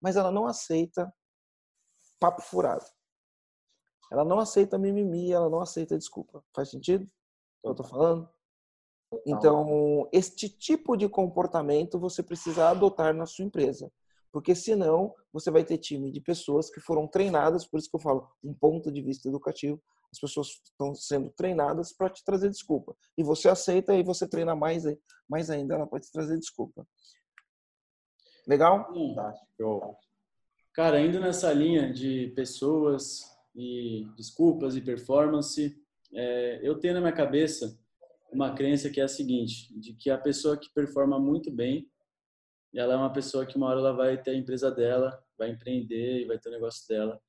[0.00, 1.12] mas ela não aceita
[2.18, 2.84] papo furado.
[4.10, 6.44] Ela não aceita mimimi, ela não aceita desculpa.
[6.54, 7.08] Faz sentido?
[7.64, 8.28] Eu tô falando?
[9.26, 13.90] Então, este tipo de comportamento você precisa adotar na sua empresa.
[14.32, 18.00] Porque senão você vai ter time de pessoas que foram treinadas, por isso que eu
[18.00, 19.80] falo, um ponto de vista educativo,
[20.10, 22.96] as pessoas estão sendo treinadas para te trazer desculpa.
[23.16, 24.84] E você aceita e você treina mais,
[25.28, 26.86] mais ainda, ela pode te trazer desculpa.
[28.46, 28.92] Legal?
[28.92, 29.96] Fantástico.
[30.72, 33.20] Cara, indo nessa linha de pessoas
[33.54, 35.78] e desculpas e performance,
[36.14, 37.78] é, eu tenho na minha cabeça
[38.32, 41.86] uma crença que é a seguinte, de que a pessoa que performa muito bem,
[42.78, 46.22] ela é uma pessoa que uma hora ela vai ter a empresa dela, vai empreender
[46.22, 47.20] e vai ter o negócio dela.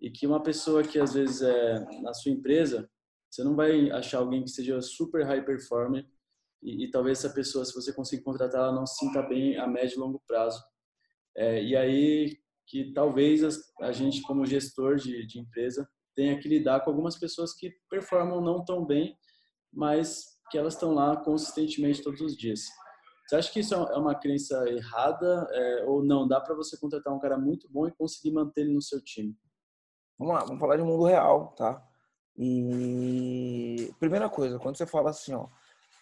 [0.00, 2.90] E que uma pessoa que às vezes é na sua empresa,
[3.30, 6.06] você não vai achar alguém que seja super high performer
[6.62, 9.66] e, e talvez essa pessoa, se você conseguir contratar, ela não se sinta bem a
[9.66, 10.60] médio e longo prazo.
[11.36, 13.42] É, e aí que talvez
[13.80, 18.40] a gente, como gestor de, de empresa, tenha que lidar com algumas pessoas que performam
[18.40, 19.16] não tão bem,
[19.72, 22.60] mas que elas estão lá consistentemente todos os dias.
[23.30, 26.26] Você acha que isso é uma crença errada é, ou não?
[26.26, 29.38] Dá para você contratar um cara muito bom e conseguir manter ele no seu time?
[30.18, 31.80] Vamos lá, vamos falar de mundo real, tá?
[32.36, 35.46] E primeira coisa, quando você fala assim, ó,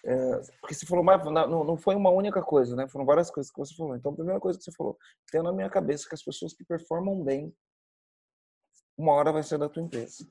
[0.06, 2.88] é, porque você falou, mas não, não foi uma única coisa, né?
[2.88, 3.94] Foram várias coisas que você falou.
[3.94, 4.96] Então, a primeira coisa que você falou,
[5.30, 7.54] tem na minha cabeça que as pessoas que performam bem,
[8.96, 10.26] uma hora vai ser da tua empresa.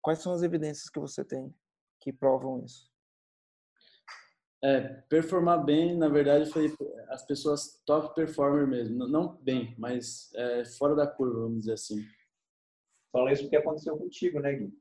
[0.00, 1.54] Quais são as evidências que você tem
[2.00, 2.87] que provam isso?
[4.62, 6.74] É, performar bem, na verdade, foi
[7.08, 9.06] as pessoas top performer mesmo.
[9.06, 12.04] Não bem, mas é, fora da curva, vamos dizer assim.
[13.12, 14.72] Fala isso porque aconteceu contigo, né, Gui?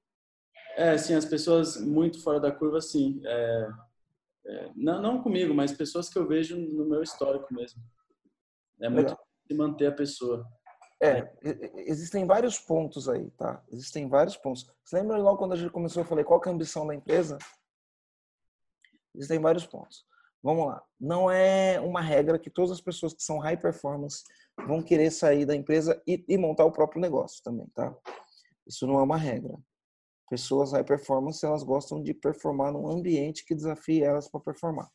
[0.76, 3.22] É, sim, as pessoas muito fora da curva, sim.
[3.24, 3.70] É,
[4.48, 7.82] é, não, não comigo, mas pessoas que eu vejo no meu histórico mesmo.
[8.80, 9.18] É muito
[9.48, 10.46] de manter a pessoa.
[11.02, 11.32] É,
[11.76, 13.64] existem vários pontos aí, tá?
[13.72, 14.70] Existem vários pontos.
[14.84, 17.38] Você lembra logo quando a gente começou, eu falei qual é a ambição da empresa?
[19.18, 20.06] Existem vários pontos.
[20.44, 20.82] Vamos lá.
[21.00, 24.24] Não é uma regra que todas as pessoas que são high performance
[24.66, 27.94] vão querer sair da empresa e, e montar o próprio negócio também, tá?
[28.66, 29.58] Isso não é uma regra.
[30.30, 34.90] Pessoas high performance, elas gostam de performar num ambiente que desafie elas para performar.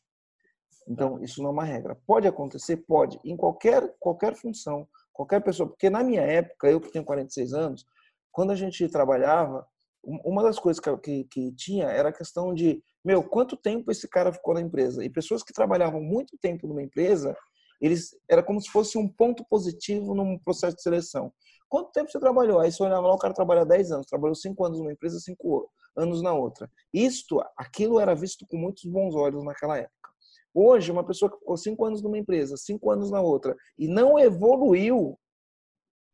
[0.87, 1.95] Então, isso não é uma regra.
[2.05, 2.77] Pode acontecer?
[2.77, 3.19] Pode.
[3.23, 5.67] Em qualquer, qualquer função, qualquer pessoa.
[5.67, 7.85] Porque na minha época, eu que tenho 46 anos,
[8.31, 9.67] quando a gente trabalhava,
[10.03, 14.33] uma das coisas que, que, tinha era a questão de, meu, quanto tempo esse cara
[14.33, 15.03] ficou na empresa?
[15.03, 17.35] E pessoas que trabalhavam muito tempo numa empresa,
[17.79, 21.31] eles era como se fosse um ponto positivo num processo de seleção.
[21.69, 22.59] Quanto tempo você trabalhou?
[22.59, 25.69] Aí você olhava lá, o cara trabalha 10 anos, trabalhou 5 anos numa empresa, 5
[25.95, 26.69] anos na outra.
[26.93, 30.11] Isto, aquilo era visto com muitos bons olhos naquela época.
[30.53, 34.19] Hoje, uma pessoa que ficou 5 anos numa empresa, 5 anos na outra, e não
[34.19, 35.17] evoluiu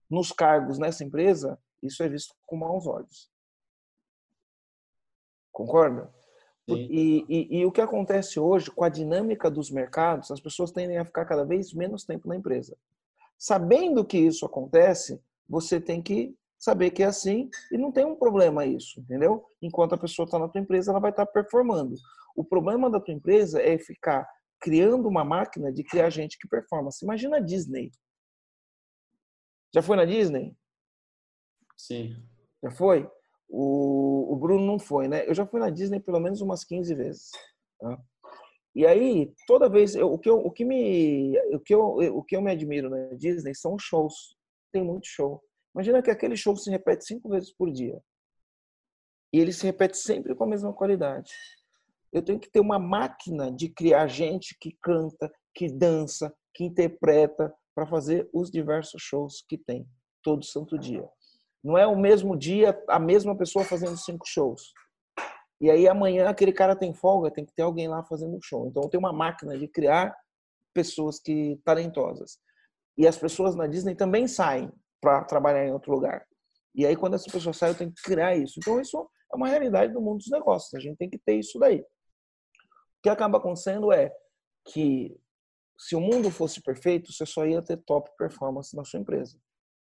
[0.10, 3.30] nos cargos nessa empresa, isso é visto com maus olhos.
[5.60, 6.10] Concorda?
[6.66, 10.98] E, e, e, o que acontece hoje com a dinâmica dos mercados, as pessoas tendem
[10.98, 12.78] a ficar cada vez menos tempo na empresa.
[13.38, 18.16] Sabendo que isso acontece, você tem que saber que é assim e não tem um
[18.16, 19.44] problema isso, entendeu?
[19.62, 21.96] Enquanto a pessoa está na tua empresa, ela vai estar tá performando.
[22.36, 24.26] O problema da tua empresa é ficar
[24.62, 26.90] criando uma máquina de criar gente que performa.
[26.90, 27.92] Você imagina a Disney.
[29.74, 30.56] Já foi na Disney?
[31.76, 32.16] Sim.
[32.64, 33.10] Já foi?
[33.50, 35.28] O, o Bruno não foi, né?
[35.28, 37.32] Eu já fui na Disney pelo menos umas 15 vezes.
[37.80, 38.00] Tá?
[38.76, 42.24] E aí, toda vez, eu, o, que eu, o, que me, o, que eu, o
[42.24, 44.36] que eu me admiro na Disney são os shows.
[44.72, 45.42] Tem muito show.
[45.74, 48.00] Imagina que aquele show se repete cinco vezes por dia.
[49.34, 51.32] E ele se repete sempre com a mesma qualidade.
[52.12, 57.54] Eu tenho que ter uma máquina de criar gente que canta, que dança, que interpreta
[57.76, 59.88] para fazer os diversos shows que tem
[60.24, 61.08] todo santo dia.
[61.64, 64.74] Não é o mesmo dia a mesma pessoa fazendo cinco shows.
[65.62, 68.68] E aí amanhã aquele cara tem folga, tem que ter alguém lá fazendo um show.
[68.68, 70.16] Então tenho uma máquina de criar
[70.74, 72.40] pessoas que talentosas.
[72.98, 76.26] E as pessoas na Disney também saem para trabalhar em outro lugar.
[76.74, 78.56] E aí quando essa pessoa sai, eu tenho que criar isso.
[78.58, 78.98] Então isso
[79.32, 80.74] é uma realidade do mundo dos negócios.
[80.74, 81.80] A gente tem que ter isso daí.
[81.80, 84.14] O que acaba acontecendo é
[84.66, 85.18] que
[85.78, 89.40] se o mundo fosse perfeito, você só ia ter top performance na sua empresa.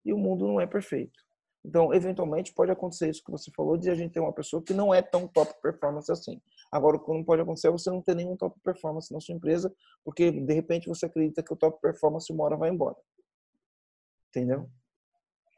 [0.04, 1.20] E o mundo não é perfeito.
[1.66, 4.74] Então, eventualmente, pode acontecer isso que você falou, de a gente ter uma pessoa que
[4.74, 6.40] não é tão top performance assim.
[6.72, 9.34] Agora, o que não pode acontecer é você não ter nenhum top performance na sua
[9.34, 12.96] empresa, porque, de repente, você acredita que o top performance uma hora vai embora.
[14.30, 14.70] Entendeu?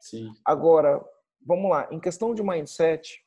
[0.00, 0.32] Sim.
[0.44, 1.04] Agora,
[1.44, 1.86] vamos lá.
[1.90, 3.22] Em questão de mindset,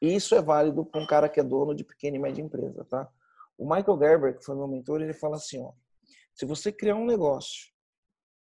[0.00, 3.10] isso é válido para um cara que é dono de pequena e média empresa, tá?
[3.58, 5.72] O Michael Gerber, que foi meu mentor, ele fala assim, ó,
[6.32, 7.72] se você criar um negócio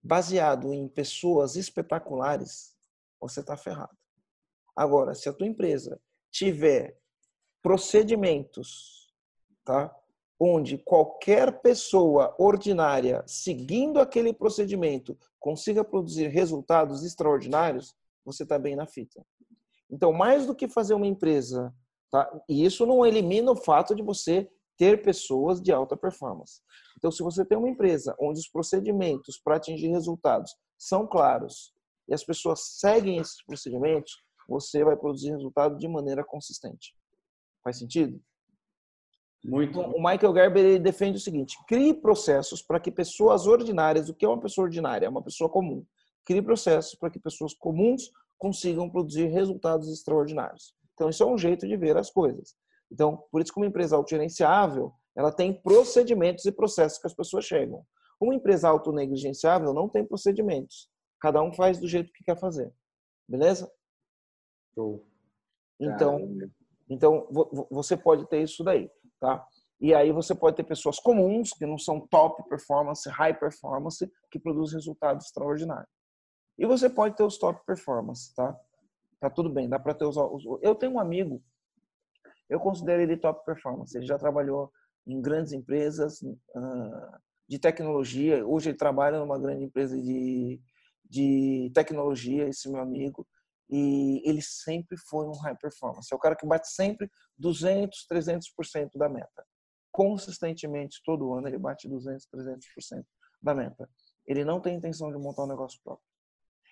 [0.03, 2.76] baseado em pessoas espetaculares,
[3.21, 3.97] você está ferrado.
[4.75, 6.01] Agora, se a tua empresa
[6.31, 6.99] tiver
[7.62, 9.12] procedimentos,
[9.64, 9.95] tá?
[10.39, 17.95] Onde qualquer pessoa ordinária seguindo aquele procedimento consiga produzir resultados extraordinários,
[18.25, 19.25] você está bem na fita.
[19.91, 21.75] Então, mais do que fazer uma empresa,
[22.11, 22.31] tá?
[22.49, 26.61] E isso não elimina o fato de você ter pessoas de alta performance.
[26.99, 31.73] Então, se você tem uma empresa onde os procedimentos para atingir resultados são claros
[32.09, 34.13] e as pessoas seguem esses procedimentos,
[34.49, 36.95] você vai produzir resultado de maneira consistente.
[37.63, 38.21] Faz sentido?
[39.45, 39.81] Muito.
[39.81, 44.29] O Michael Gerber defende o seguinte: crie processos para que pessoas ordinárias, o que é
[44.29, 45.07] uma pessoa ordinária?
[45.07, 45.85] É uma pessoa comum.
[46.25, 50.75] Crie processos para que pessoas comuns consigam produzir resultados extraordinários.
[50.95, 52.55] Então, isso é um jeito de ver as coisas.
[52.91, 57.45] Então, por isso que uma empresa autogerenciável, ela tem procedimentos e processos que as pessoas
[57.45, 57.85] chegam.
[58.21, 60.89] Uma empresa autonegligenciável não tem procedimentos.
[61.21, 62.73] Cada um faz do jeito que quer fazer.
[63.29, 63.71] Beleza?
[64.75, 65.07] Show.
[65.81, 66.21] Então,
[66.89, 67.29] então
[67.71, 68.91] você pode ter isso daí,
[69.21, 69.47] tá?
[69.79, 74.39] E aí você pode ter pessoas comuns, que não são top performance, high performance, que
[74.39, 75.91] produzem resultados extraordinários.
[76.59, 78.59] E você pode ter os top performance, tá?
[79.21, 80.17] Tá tudo bem, dá para ter os
[80.62, 81.43] Eu tenho um amigo
[82.49, 83.97] eu considero ele top performance.
[83.97, 84.71] Ele já trabalhou
[85.07, 88.47] em grandes empresas uh, de tecnologia.
[88.47, 90.61] Hoje ele trabalha numa grande empresa de,
[91.09, 93.27] de tecnologia, esse meu amigo.
[93.69, 96.09] E ele sempre foi um high performance.
[96.13, 99.45] É o cara que bate sempre 200, 300% da meta.
[99.91, 103.05] Consistentemente, todo ano, ele bate 200, 300%
[103.43, 103.89] da meta.
[104.27, 106.05] Ele não tem intenção de montar um negócio próprio.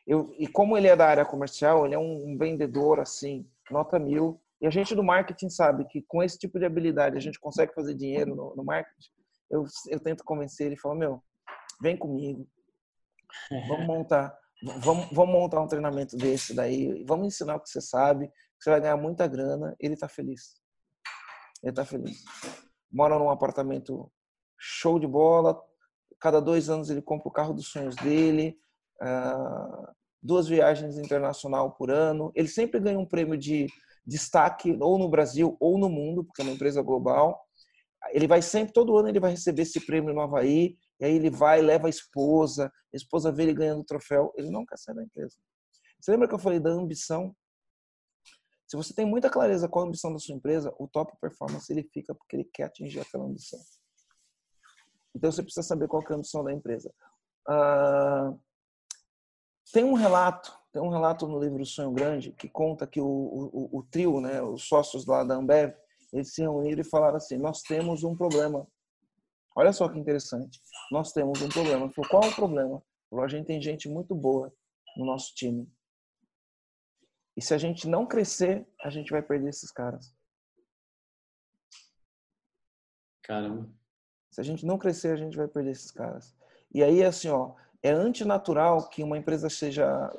[0.07, 3.99] Eu, e como ele é da área comercial, ele é um, um vendedor assim, nota
[3.99, 7.41] mil, e a gente do marketing sabe que com esse tipo de habilidade a gente
[7.41, 9.11] consegue fazer dinheiro no, no marketing.
[9.51, 11.23] Eu, eu tento convencer ele e falo, meu,
[11.81, 12.47] vem comigo,
[13.69, 18.31] vamos montar, vamos, vamos montar um treinamento desse daí, vamos ensinar o que você sabe,
[18.65, 19.77] você vai ganhar muita grana.
[19.79, 20.57] Ele está feliz.
[21.63, 22.25] Ele está feliz.
[22.91, 24.11] Mora num apartamento
[24.59, 25.61] show de bola.
[26.19, 28.59] Cada dois anos ele compra o carro dos sonhos dele.
[29.03, 29.87] Uh,
[30.23, 32.33] duas viagens internacional por ano.
[32.35, 33.67] Ele sempre ganha um prêmio de
[34.07, 37.39] destaque ou no Brasil ou no mundo, porque é uma empresa global.
[38.13, 41.31] Ele vai sempre, todo ano ele vai receber esse prêmio no Havaí, e aí ele
[41.31, 44.95] vai, leva a esposa, a esposa vê ele ganhando o troféu, ele não quer sair
[44.95, 45.37] da empresa.
[46.01, 47.35] Você lembra que eu falei da ambição?
[48.67, 51.83] Se você tem muita clareza qual a ambição da sua empresa, o top performance ele
[51.93, 53.61] fica porque ele quer atingir aquela ambição.
[55.15, 56.93] Então você precisa saber qual é a ambição da empresa.
[57.49, 58.41] Uh,
[59.73, 63.79] tem um relato tem um relato no livro Sonho Grande que conta que o, o,
[63.79, 65.73] o trio, né, os sócios lá da Ambev,
[66.13, 68.67] eles se reuniram e falaram assim: Nós temos um problema.
[69.55, 70.61] Olha só que interessante.
[70.91, 71.91] Nós temos um problema.
[72.11, 72.83] Qual é o problema?
[73.09, 74.53] Falou, a gente tem gente muito boa
[74.97, 75.71] no nosso time.
[77.37, 80.15] E se a gente não crescer, a gente vai perder esses caras.
[83.23, 83.69] Caramba.
[84.31, 86.35] Se a gente não crescer, a gente vai perder esses caras.
[86.73, 90.13] E aí, assim, ó, é antinatural que uma empresa seja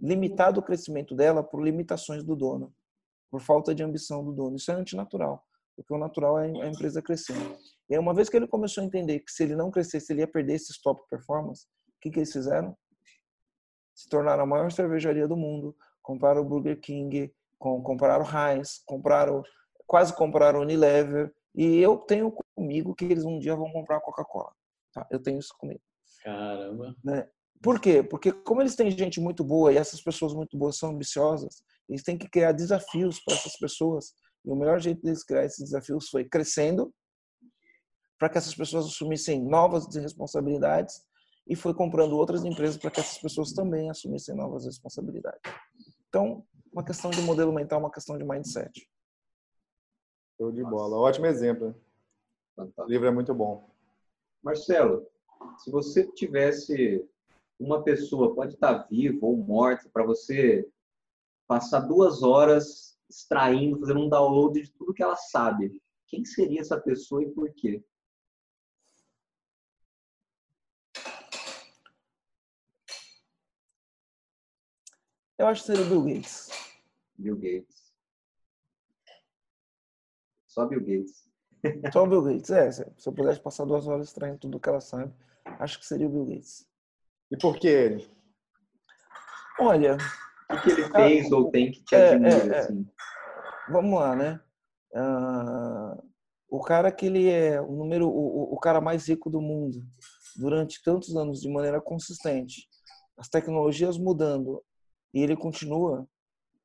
[0.00, 2.72] limitado o crescimento dela por limitações do dono,
[3.30, 4.56] por falta de ambição do dono.
[4.56, 5.46] Isso é antinatural,
[5.78, 7.36] porque o natural é a empresa crescer.
[7.88, 10.22] E aí, uma vez que ele começou a entender que se ele não crescesse, ele
[10.22, 12.76] ia perder esse top performance, o que, que eles fizeram?
[13.94, 19.40] Se tornaram a maior cervejaria do mundo, compraram o Burger King, compraram o Heinz, compraram,
[19.86, 24.00] quase compraram o Unilever, e eu tenho comigo que eles um dia vão comprar a
[24.00, 24.52] Coca-Cola.
[24.92, 25.06] Tá?
[25.12, 25.80] Eu tenho isso comigo.
[26.24, 26.96] Caramba.
[27.04, 27.28] Né?
[27.62, 28.02] Por quê?
[28.02, 32.02] Porque como eles têm gente muito boa e essas pessoas muito boas são ambiciosas, eles
[32.02, 34.12] têm que criar desafios para essas pessoas.
[34.44, 36.92] E o melhor jeito deles criar esses desafios foi crescendo
[38.18, 41.02] para que essas pessoas assumissem novas responsabilidades
[41.46, 45.40] e foi comprando outras empresas para que essas pessoas também assumissem novas responsabilidades.
[46.08, 48.88] Então, uma questão de modelo mental, uma questão de mindset.
[50.36, 50.96] Show de bola.
[50.96, 51.74] Ótimo exemplo.
[52.56, 53.70] O livro é muito bom.
[54.42, 55.06] Marcelo,
[55.58, 57.04] se você tivesse
[57.58, 60.68] uma pessoa pode estar viva ou morta para você
[61.46, 65.76] passar duas horas extraindo, fazendo um download de tudo que ela sabe.
[66.06, 67.84] Quem seria essa pessoa e por quê?
[75.38, 76.48] Eu acho que seria o Bill Gates.
[77.16, 77.94] Bill Gates.
[80.48, 81.28] Só Bill Gates.
[81.92, 82.72] Só Bill Gates, é.
[82.72, 86.10] Se eu pudesse passar duas horas extraindo tudo que ela sabe, acho que seria o
[86.10, 86.68] Bill Gates.
[87.30, 88.10] E por que ele?
[89.60, 89.96] Olha.
[90.50, 92.58] O que ele fez ou tem que te é, admira, é, é.
[92.58, 92.86] assim?
[93.68, 94.40] vamos lá, né?
[94.94, 96.02] Uh,
[96.48, 99.84] o cara que ele é o número, o, o cara mais rico do mundo
[100.36, 102.66] durante tantos anos de maneira consistente,
[103.16, 104.62] as tecnologias mudando
[105.12, 106.08] e ele continua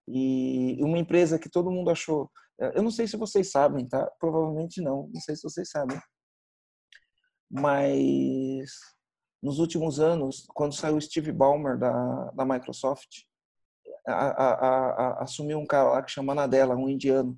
[0.08, 2.30] e uma empresa que todo mundo achou,
[2.76, 4.10] eu não sei se vocês sabem, tá?
[4.20, 5.98] Provavelmente não, não sei se vocês sabem,
[7.50, 8.70] mas
[9.42, 13.24] nos últimos anos, quando saiu Steve Ballmer da, da Microsoft,
[14.08, 17.38] a, a, a, assumiu um cara lá que chama Nadella, um indiano.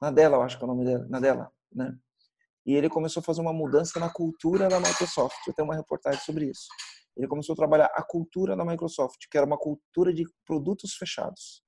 [0.00, 1.96] Nadella, eu acho que é o nome dele, Nadella, né?
[2.64, 5.38] E ele começou a fazer uma mudança na cultura da Microsoft.
[5.46, 6.68] Eu tenho uma reportagem sobre isso.
[7.16, 11.64] Ele começou a trabalhar a cultura da Microsoft, que era uma cultura de produtos fechados.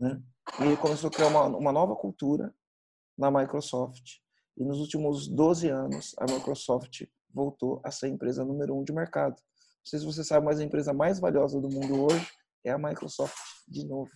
[0.00, 0.20] Né?
[0.58, 2.52] E ele começou a criar uma, uma nova cultura
[3.16, 4.22] na Microsoft.
[4.56, 7.02] E nos últimos 12 anos, a Microsoft
[7.32, 9.34] voltou a ser a empresa número um de mercado.
[9.34, 12.26] Não sei se você sabe, mas a empresa mais valiosa do mundo hoje
[12.64, 13.36] é a Microsoft,
[13.72, 14.10] de novo.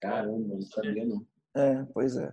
[0.00, 1.26] Caramba, não sabia não.
[1.56, 2.32] É, pois é.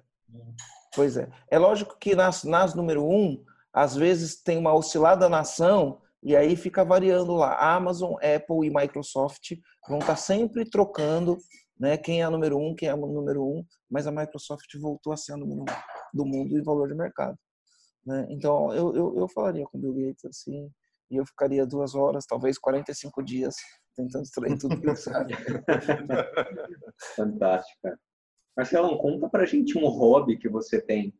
[0.93, 1.29] Pois é.
[1.49, 3.43] É lógico que nas, nas número um,
[3.73, 7.75] às vezes tem uma oscilada na ação e aí fica variando lá.
[7.75, 9.53] Amazon, Apple e Microsoft
[9.87, 11.37] vão estar sempre trocando
[11.77, 15.11] né, quem é a número um, quem é a número um, mas a Microsoft voltou
[15.11, 15.65] a ser a número um
[16.13, 17.37] do mundo em valor de mercado.
[18.05, 18.25] Né?
[18.29, 20.71] Então, eu, eu, eu falaria com o Bill Gates assim,
[21.11, 23.55] e eu ficaria duas horas, talvez 45 dias,
[23.95, 25.33] tentando extrair tudo que ele sabe.
[27.15, 27.99] Fantástico, cara.
[28.55, 31.13] Marcelão, conta pra gente um hobby que você tem.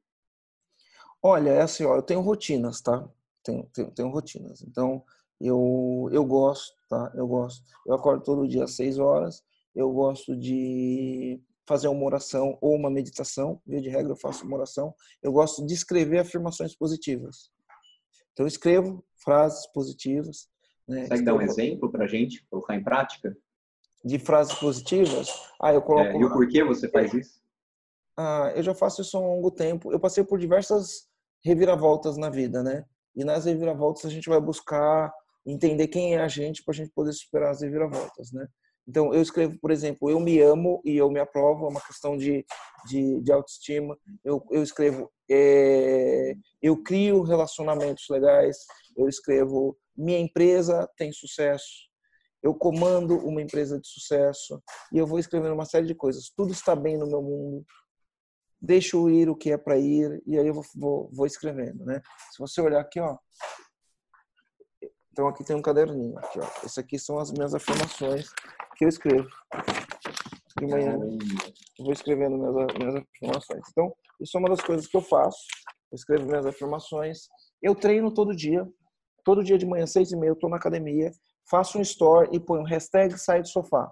[1.22, 3.08] Olha, é assim, ó, eu tenho rotinas, tá?
[3.44, 4.62] Tenho, tenho, tenho rotinas.
[4.62, 5.04] Então,
[5.40, 7.12] eu, eu gosto, tá?
[7.16, 7.64] Eu gosto.
[7.86, 9.44] Eu acordo todo dia às 6 horas.
[9.74, 14.56] Eu gosto de fazer uma oração ou uma meditação, via de regra eu faço uma
[14.56, 14.94] oração.
[15.22, 17.50] Eu gosto de escrever afirmações positivas.
[18.32, 20.48] Então eu escrevo frases positivas.
[20.88, 21.02] Né?
[21.02, 23.36] Consegue dar um exemplo para a gente, colocar em prática?
[24.04, 25.30] De frases positivas?
[25.62, 26.10] Ah, eu coloco.
[26.10, 27.42] É, e o porquê você faz isso?
[28.18, 29.92] Ah, eu já faço isso há um longo tempo.
[29.92, 31.08] Eu passei por diversas
[31.44, 32.86] reviravoltas na vida, né?
[33.16, 35.12] E nas reviravoltas a gente vai buscar
[35.46, 38.48] entender quem é a gente para a gente poder superar as reviravoltas, né?
[38.88, 42.16] Então, eu escrevo, por exemplo, eu me amo e eu me aprovo, é uma questão
[42.16, 42.46] de,
[42.86, 43.98] de, de autoestima.
[44.24, 48.58] Eu, eu escrevo, é, eu crio relacionamentos legais.
[48.96, 51.90] Eu escrevo, minha empresa tem sucesso.
[52.42, 54.62] Eu comando uma empresa de sucesso.
[54.92, 56.32] E eu vou escrevendo uma série de coisas.
[56.36, 57.66] Tudo está bem no meu mundo.
[58.62, 60.22] Deixo ir o que é para ir.
[60.26, 62.02] E aí eu vou, vou, vou escrevendo, né?
[62.32, 63.18] Se você olhar aqui, ó,
[65.16, 66.18] então aqui tem um caderninho.
[66.20, 66.66] Aqui, ó.
[66.66, 68.28] Esse aqui são as minhas afirmações
[68.76, 69.30] que eu escrevo.
[70.60, 70.98] De manhã
[71.80, 73.62] eu vou escrevendo minhas, minhas afirmações.
[73.70, 75.40] Então, isso é uma das coisas que eu faço.
[75.90, 77.30] Eu escrevo minhas afirmações.
[77.62, 78.68] Eu treino todo dia.
[79.26, 81.12] Todo dia de manhã, seis e meia, eu estou na academia.
[81.50, 83.92] Faço um story e ponho hashtag sai do sofá.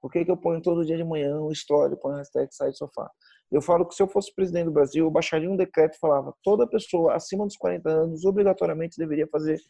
[0.00, 2.70] Por que, que eu ponho todo dia de manhã um story e ponho hashtag sai
[2.70, 3.08] do sofá?
[3.52, 6.34] Eu falo que se eu fosse presidente do Brasil, eu baixaria um decreto e falava
[6.42, 9.60] toda pessoa acima dos 40 anos obrigatoriamente deveria fazer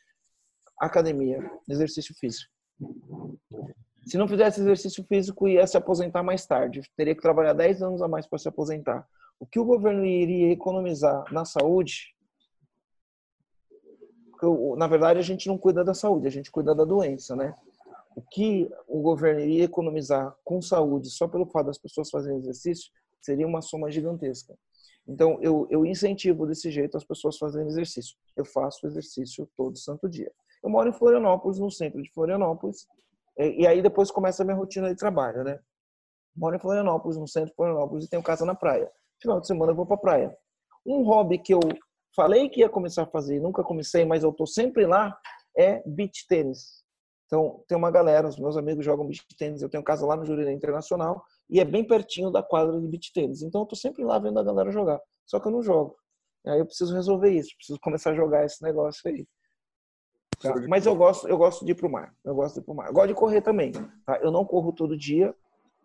[0.81, 1.39] academia,
[1.69, 2.51] exercício físico.
[4.07, 6.81] Se não fizesse exercício físico, ia se aposentar mais tarde.
[6.97, 9.07] Teria que trabalhar 10 anos a mais para se aposentar.
[9.39, 12.14] O que o governo iria economizar na saúde?
[14.45, 17.55] Porque, na verdade, a gente não cuida da saúde, a gente cuida da doença, né?
[18.17, 22.91] O que o governo iria economizar com saúde só pelo fato das pessoas fazerem exercício
[23.21, 24.55] seria uma soma gigantesca.
[25.07, 28.17] Então, eu, eu incentivo desse jeito as pessoas fazerem exercício.
[28.37, 30.31] Eu faço exercício todo santo dia.
[30.63, 32.87] Eu moro em Florianópolis, no centro de Florianópolis,
[33.37, 35.59] e, aí depois começa a minha rotina de trabalho, né?
[36.37, 38.91] Moro em Florianópolis, no centro de Florianópolis, e tenho casa na praia.
[39.21, 40.37] Final de semana eu vou pra praia.
[40.87, 41.61] Um hobby que eu
[42.15, 45.17] falei que ia começar a fazer, nunca comecei, mas eu tô sempre lá,
[45.57, 46.85] é beach tênis.
[47.27, 50.25] Então, tem uma galera, os meus amigos jogam beach tênis, eu tenho casa lá no
[50.25, 53.43] Jurerê Internacional, e é bem pertinho da quadra de beach tênis.
[53.43, 55.01] Então, eu tô sempre lá vendo a galera jogar.
[55.27, 55.97] Só que eu não jogo.
[56.47, 59.27] Aí eu preciso resolver isso, preciso começar a jogar esse negócio aí.
[60.41, 60.55] Tá?
[60.69, 62.15] Mas eu gosto, eu gosto de ir pro mar.
[62.23, 62.89] Eu gosto de ir pro mar.
[62.89, 63.73] Eu gosto de correr também.
[64.05, 64.19] Tá?
[64.23, 65.35] Eu não corro todo dia,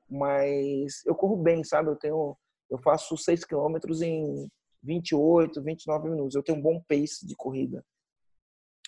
[0.09, 1.89] mas eu corro bem, sabe?
[1.89, 2.37] Eu tenho,
[2.69, 4.49] eu faço 6 quilômetros em
[4.83, 6.35] 28, 29 minutos.
[6.35, 7.85] Eu tenho um bom pace de corrida.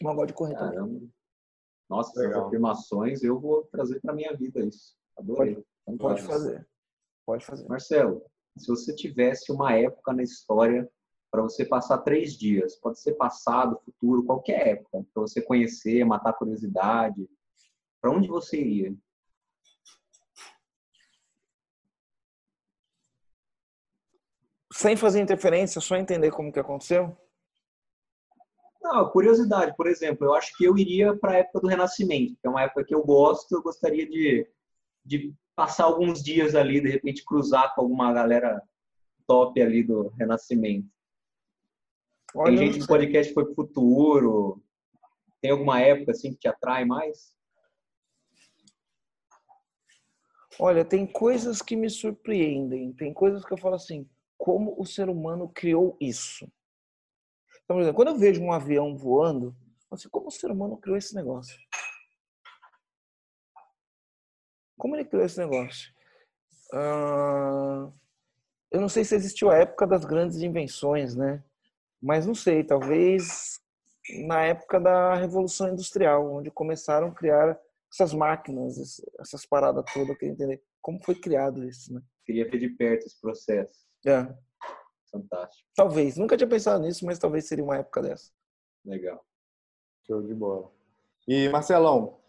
[0.02, 0.88] Mas eu gosto de correr Caramba.
[0.88, 1.14] também.
[1.90, 2.32] Nossa, Legal.
[2.34, 4.96] essas afirmações eu vou trazer para minha vida isso.
[5.18, 5.64] Adorei.
[5.86, 6.68] Pode, pode fazer.
[7.26, 7.68] Pode fazer.
[7.68, 8.24] Marcelo,
[8.58, 10.90] se você tivesse uma época na história
[11.32, 12.76] para você passar três dias.
[12.76, 17.28] Pode ser passado, futuro, qualquer época, para você conhecer, matar curiosidade.
[18.02, 18.94] Para onde você iria?
[24.82, 27.16] Sem fazer interferência, só entender como que aconteceu?
[28.82, 32.48] Não, curiosidade, por exemplo, eu acho que eu iria para a época do Renascimento, que
[32.48, 34.50] é uma época que eu gosto, eu gostaria de,
[35.06, 38.60] de passar alguns dias ali, de repente cruzar com alguma galera
[39.28, 40.90] top ali do renascimento?
[42.34, 44.64] Olha, Tem gente no podcast que foi pro futuro.
[45.40, 47.36] Tem alguma época assim que te atrai mais?
[50.60, 54.10] Olha, tem coisas que me surpreendem, tem coisas que eu falo assim,
[54.42, 56.52] como o ser humano criou isso?
[57.64, 60.78] Então, por exemplo, quando eu vejo um avião voando, eu assim, como o ser humano
[60.78, 61.56] criou esse negócio?
[64.80, 65.94] Como ele criou esse negócio?
[66.74, 67.92] Ah,
[68.72, 71.44] eu não sei se existiu a época das grandes invenções, né?
[72.02, 73.62] Mas não sei, talvez
[74.26, 77.60] na época da Revolução Industrial, onde começaram a criar
[77.94, 82.02] essas máquinas, essas paradas todas, eu queria entender como foi criado isso, né?
[82.26, 83.91] Queria ver de perto esse processo.
[84.06, 84.28] É,
[85.12, 85.70] Fantástico.
[85.76, 86.18] talvez.
[86.18, 88.32] Nunca tinha pensado nisso, mas talvez seria uma época dessa.
[88.86, 89.24] Legal.
[90.08, 90.72] Show de bola.
[91.28, 92.20] E, Marcelão,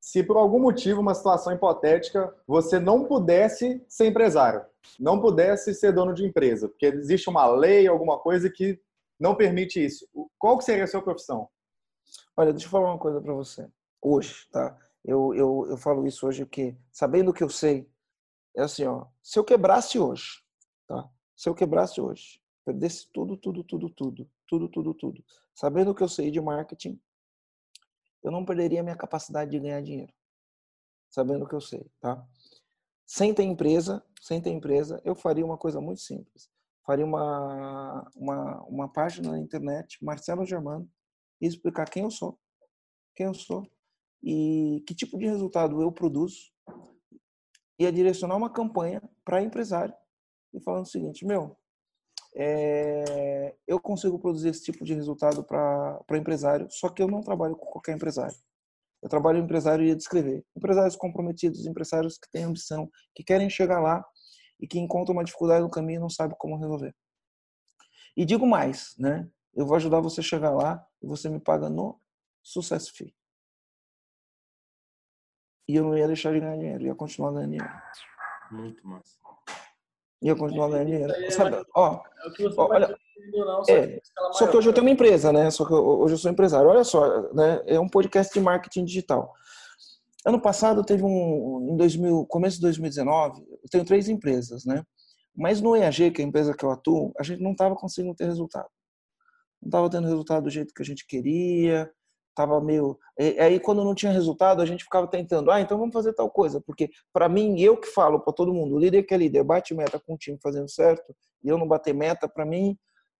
[0.00, 4.64] se por algum motivo, uma situação hipotética, você não pudesse ser empresário,
[4.98, 8.80] não pudesse ser dono de empresa, porque existe uma lei, alguma coisa que
[9.18, 11.48] não permite isso, qual que seria a sua profissão?
[12.36, 13.68] Olha, deixa eu falar uma coisa para você.
[14.00, 14.76] Hoje, tá?
[15.04, 17.88] Eu, eu, eu falo isso hoje porque, sabendo o que eu sei,
[18.56, 19.06] é assim, ó.
[19.22, 20.41] Se eu quebrasse hoje,
[20.86, 21.08] tá?
[21.36, 25.24] Se eu quebrasse hoje, perdesse tudo, tudo, tudo, tudo, tudo, tudo, tudo,
[25.54, 27.00] sabendo o que eu sei de marketing,
[28.22, 30.12] eu não perderia minha capacidade de ganhar dinheiro.
[31.10, 32.24] Sabendo o que eu sei, tá?
[33.04, 36.48] Sem ter empresa, sem ter empresa, eu faria uma coisa muito simples.
[36.86, 40.88] Faria uma, uma, uma página na internet, Marcelo Germano,
[41.40, 42.38] e explicar quem eu sou,
[43.14, 43.68] quem eu sou
[44.22, 46.52] e que tipo de resultado eu produzo.
[47.78, 49.94] Ia direcionar uma campanha para empresário
[50.52, 51.56] e falando o seguinte, meu,
[52.34, 57.56] é, eu consigo produzir esse tipo de resultado para empresário, só que eu não trabalho
[57.56, 58.36] com qualquer empresário.
[59.02, 60.44] Eu trabalho em empresário e ia descrever.
[60.56, 64.04] Empresários comprometidos, empresários que têm ambição, que querem chegar lá
[64.60, 66.94] e que encontram uma dificuldade no caminho e não sabem como resolver.
[68.16, 69.28] E digo mais, né?
[69.54, 72.00] Eu vou ajudar você a chegar lá e você me paga no
[72.42, 73.14] sucesso fee.
[75.68, 77.74] E eu não ia deixar de ganhar dinheiro, ia continuar ganhando dinheiro.
[78.50, 79.21] Muito massa.
[80.22, 81.12] Ia continuar ganhando dinheiro.
[81.12, 82.96] É Sabe, ó, É Ó, olha,
[83.32, 85.50] não, só é, que escala Só que hoje eu tenho uma empresa, né?
[85.50, 86.68] Só que eu- hoje eu sou empresário.
[86.68, 87.62] Olha só, né?
[87.66, 89.32] É um podcast de marketing digital.
[90.24, 94.84] Ano passado teve um, em 2000, começo de 2019, eu tenho três empresas, né?
[95.34, 98.14] Mas no EAG, que é a empresa que eu atuo, a gente não estava conseguindo
[98.14, 98.68] ter resultado.
[99.60, 101.90] Não estava tendo resultado do jeito que a gente queria.
[102.34, 102.98] Tava meio.
[103.18, 105.50] e- Aí quando não tinha resultado, a gente ficava tentando.
[105.50, 108.74] Ah, então vamos fazer tal coisa, porque para mim eu que falo para todo mundo,
[108.74, 111.14] o líder que é líder bate meta com o time fazendo certo
[111.44, 112.76] e eu não bater meta, para mim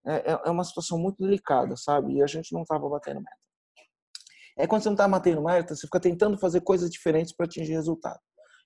[0.07, 2.15] é, é- é uma situação muito delicada, sabe?
[2.15, 3.37] E a gente não estava batendo meta.
[4.57, 7.73] É quando você não está batendo meta, você fica tentando fazer coisas diferentes para atingir
[7.73, 8.21] resultado.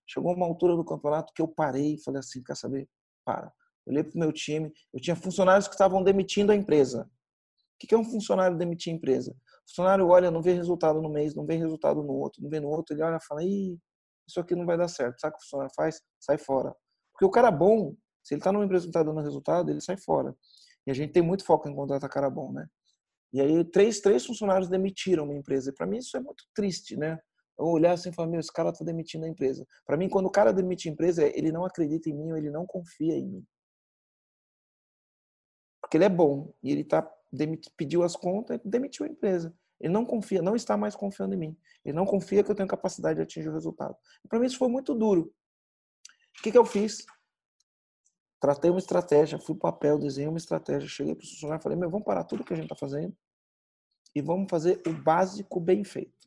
[0.06, 2.88] Chegou uma altura do campeonato que eu parei e falei assim, quer saber?
[3.24, 3.52] Para.
[3.86, 7.08] Eu olhei para o meu time, eu tinha funcionários que estavam demitindo a empresa.
[7.74, 9.36] O que é um funcionário demitir a empresa?
[9.66, 12.60] O funcionário olha, não vê resultado no mês, não vê resultado no outro, não vê
[12.60, 13.78] no outro, ele olha e fala, Ih,
[14.28, 15.20] isso aqui não vai dar certo.
[15.20, 16.00] Sabe o que o funcionário faz?
[16.20, 16.74] Sai fora.
[17.12, 19.96] Porque o cara bom, se ele está numa empresa que está dando resultado, ele sai
[19.96, 20.34] fora.
[20.86, 22.66] E a gente tem muito foco em contratar cara bom, né?
[23.32, 25.72] E aí três, três funcionários demitiram uma empresa.
[25.72, 27.18] Para mim isso é muito triste, né?
[27.58, 29.66] Eu olhar assim e falar, meu, esse cara tá demitindo a empresa.
[29.86, 32.50] Para mim, quando o cara demite a empresa, ele não acredita em mim ou ele
[32.50, 33.46] não confia em mim.
[35.80, 37.08] Porque ele é bom e ele tá
[37.76, 39.54] pediu as contas demitiu a empresa.
[39.80, 41.58] Ele não confia, não está mais confiando em mim.
[41.84, 43.96] Ele não confia que eu tenho capacidade de atingir o resultado.
[44.28, 45.32] Para mim isso foi muito duro.
[46.38, 47.04] O que, que eu fiz?
[48.40, 51.78] Tratei uma estratégia, fui para papel, desenhei uma estratégia, cheguei para o funcionário e falei,
[51.78, 53.16] meu, vamos parar tudo que a gente está fazendo
[54.14, 56.26] e vamos fazer o básico bem feito.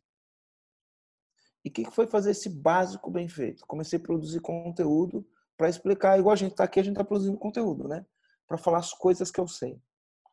[1.65, 3.65] E o que, que foi fazer esse básico bem feito?
[3.65, 7.37] Comecei a produzir conteúdo para explicar, igual a gente está aqui, a gente está produzindo
[7.37, 8.05] conteúdo, né?
[8.47, 9.81] Para falar as coisas que eu sei,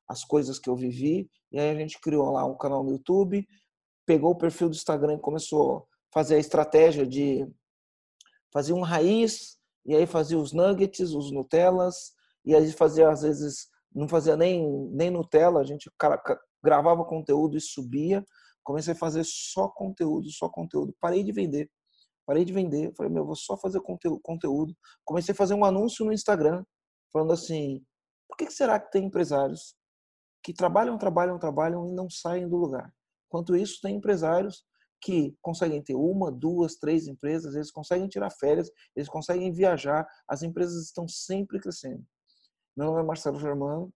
[0.08, 1.28] as coisas que eu vivi.
[1.52, 3.46] E aí a gente criou lá um canal no YouTube,
[4.06, 5.82] pegou o perfil do Instagram e começou a
[6.12, 7.46] fazer a estratégia de
[8.52, 12.12] fazer um raiz, e aí fazia os nuggets, os Nutellas,
[12.44, 15.90] e aí fazia, às vezes, não fazia nem, nem Nutella, a gente
[16.62, 18.24] gravava conteúdo e subia.
[18.62, 20.94] Comecei a fazer só conteúdo, só conteúdo.
[21.00, 21.70] Parei de vender.
[22.26, 22.92] Parei de vender.
[22.96, 24.76] Falei, meu, vou só fazer conteúdo.
[25.04, 26.64] Comecei a fazer um anúncio no Instagram,
[27.12, 27.84] falando assim:
[28.28, 29.74] por que será que tem empresários
[30.46, 32.94] que trabalham, trabalham, trabalham e não saem do lugar?
[33.26, 34.64] Enquanto isso, tem empresários
[35.02, 40.44] que conseguem ter uma, duas, três empresas, eles conseguem tirar férias, eles conseguem viajar, as
[40.44, 42.06] empresas estão sempre crescendo.
[42.76, 43.92] Meu nome é Marcelo Germano,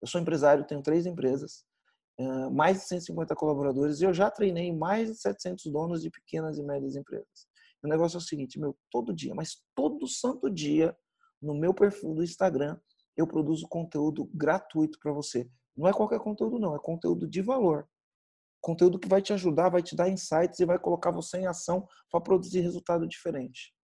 [0.00, 1.66] eu sou empresário, tenho três empresas,
[2.50, 6.62] mais de 150 colaboradores e eu já treinei mais de 700 donos de pequenas e
[6.62, 7.46] médias empresas.
[7.82, 10.96] O negócio é o seguinte, meu, todo dia, mas todo santo dia,
[11.42, 12.78] no meu perfil do Instagram,
[13.16, 15.48] eu produzo conteúdo gratuito para você.
[15.76, 17.88] Não é qualquer conteúdo, não, é conteúdo de valor.
[18.60, 21.86] Conteúdo que vai te ajudar, vai te dar insights e vai colocar você em ação
[22.10, 23.74] para produzir resultado diferente.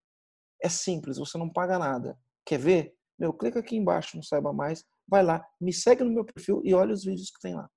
[0.61, 2.17] É simples, você não paga nada.
[2.45, 2.95] Quer ver?
[3.17, 6.73] Meu, clica aqui embaixo no Saiba Mais, vai lá, me segue no meu perfil e
[6.73, 7.69] olha os vídeos que tem lá.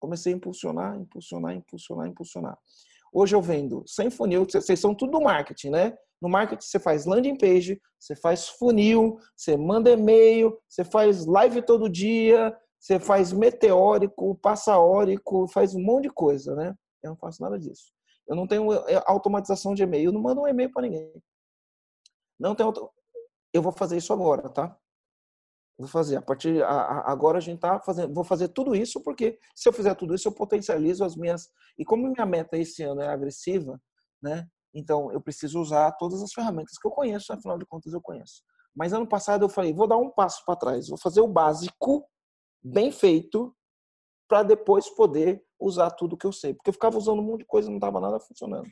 [0.00, 2.58] Comecei a impulsionar, impulsionar, impulsionar, impulsionar.
[3.12, 5.96] Hoje eu vendo sem funil, vocês são tudo do marketing, né?
[6.24, 11.60] No marketing você faz landing page, você faz funil, você manda e-mail, você faz live
[11.60, 16.74] todo dia, você faz meteórico, passaórico, faz um monte de coisa, né?
[17.02, 17.92] Eu não faço nada disso.
[18.26, 21.12] Eu não tenho é, automatização de e-mail, eu não mando um e-mail para ninguém.
[22.40, 22.90] Não tem auto...
[23.52, 24.74] Eu vou fazer isso agora, tá?
[25.78, 26.16] Vou fazer.
[26.16, 28.14] A partir a, agora a gente tá fazendo.
[28.14, 31.50] Vou fazer tudo isso porque se eu fizer tudo isso eu potencializo as minhas.
[31.78, 33.78] E como minha meta esse ano é agressiva,
[34.22, 34.48] né?
[34.74, 37.32] Então eu preciso usar todas as ferramentas que eu conheço.
[37.32, 38.42] Afinal de contas eu conheço.
[38.74, 40.88] Mas ano passado eu falei vou dar um passo para trás.
[40.88, 42.06] Vou fazer o básico
[42.62, 43.54] bem feito
[44.28, 46.54] para depois poder usar tudo que eu sei.
[46.54, 48.68] Porque eu ficava usando um monte de coisa e não estava nada funcionando.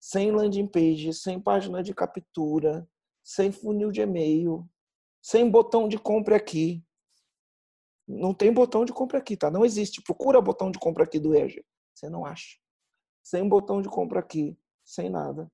[0.00, 2.88] Sem landing page, sem página de captura,
[3.24, 4.68] sem funil de e-mail,
[5.20, 6.84] sem botão de compra aqui.
[8.06, 9.50] Não tem botão de compra aqui, tá?
[9.50, 10.00] Não existe.
[10.00, 11.64] Procura botão de compra aqui do Edge.
[11.94, 12.56] Você não acha.
[13.22, 14.56] Sem botão de compra aqui,
[14.88, 15.52] sem nada.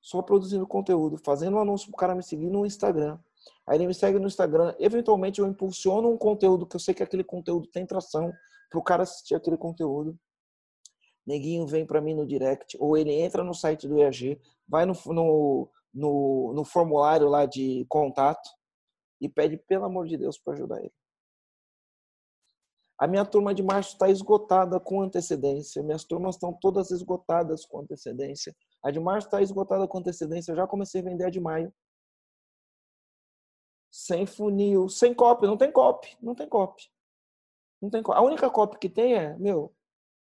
[0.00, 3.18] Só produzindo conteúdo, fazendo um anúncio pro cara me seguir no Instagram.
[3.66, 4.74] Aí ele me segue no Instagram.
[4.78, 8.32] Eventualmente eu impulsiono um conteúdo que eu sei que aquele conteúdo tem tração
[8.70, 10.18] pro cara assistir aquele conteúdo.
[11.26, 14.94] Neguinho vem para mim no direct, ou ele entra no site do EAG, vai no,
[15.06, 18.48] no, no, no formulário lá de contato
[19.20, 20.92] e pede, pelo amor de Deus, para ajudar ele.
[23.02, 25.82] A minha turma de março está esgotada com antecedência.
[25.82, 28.54] Minhas turmas estão todas esgotadas com antecedência.
[28.80, 30.52] A de março está esgotada com antecedência.
[30.52, 31.74] Eu já comecei a vender a de maio.
[33.90, 35.48] Sem funil, sem copy.
[35.48, 36.16] Não tem copy.
[36.22, 36.84] Não tem copy.
[37.80, 38.18] Não tem copy.
[38.18, 39.74] A única copy que tem é, meu,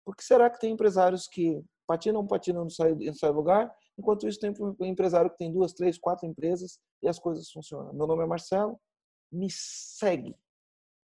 [0.05, 4.29] por que será que tem empresários que patinam, patinam, não sai, não sai lugar Enquanto
[4.29, 7.95] isso, tem um empresário que tem duas, três, quatro empresas e as coisas funcionam.
[7.95, 8.79] Meu nome é Marcelo,
[9.33, 10.37] me segue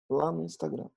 [0.09, 0.89] lá no Instagram.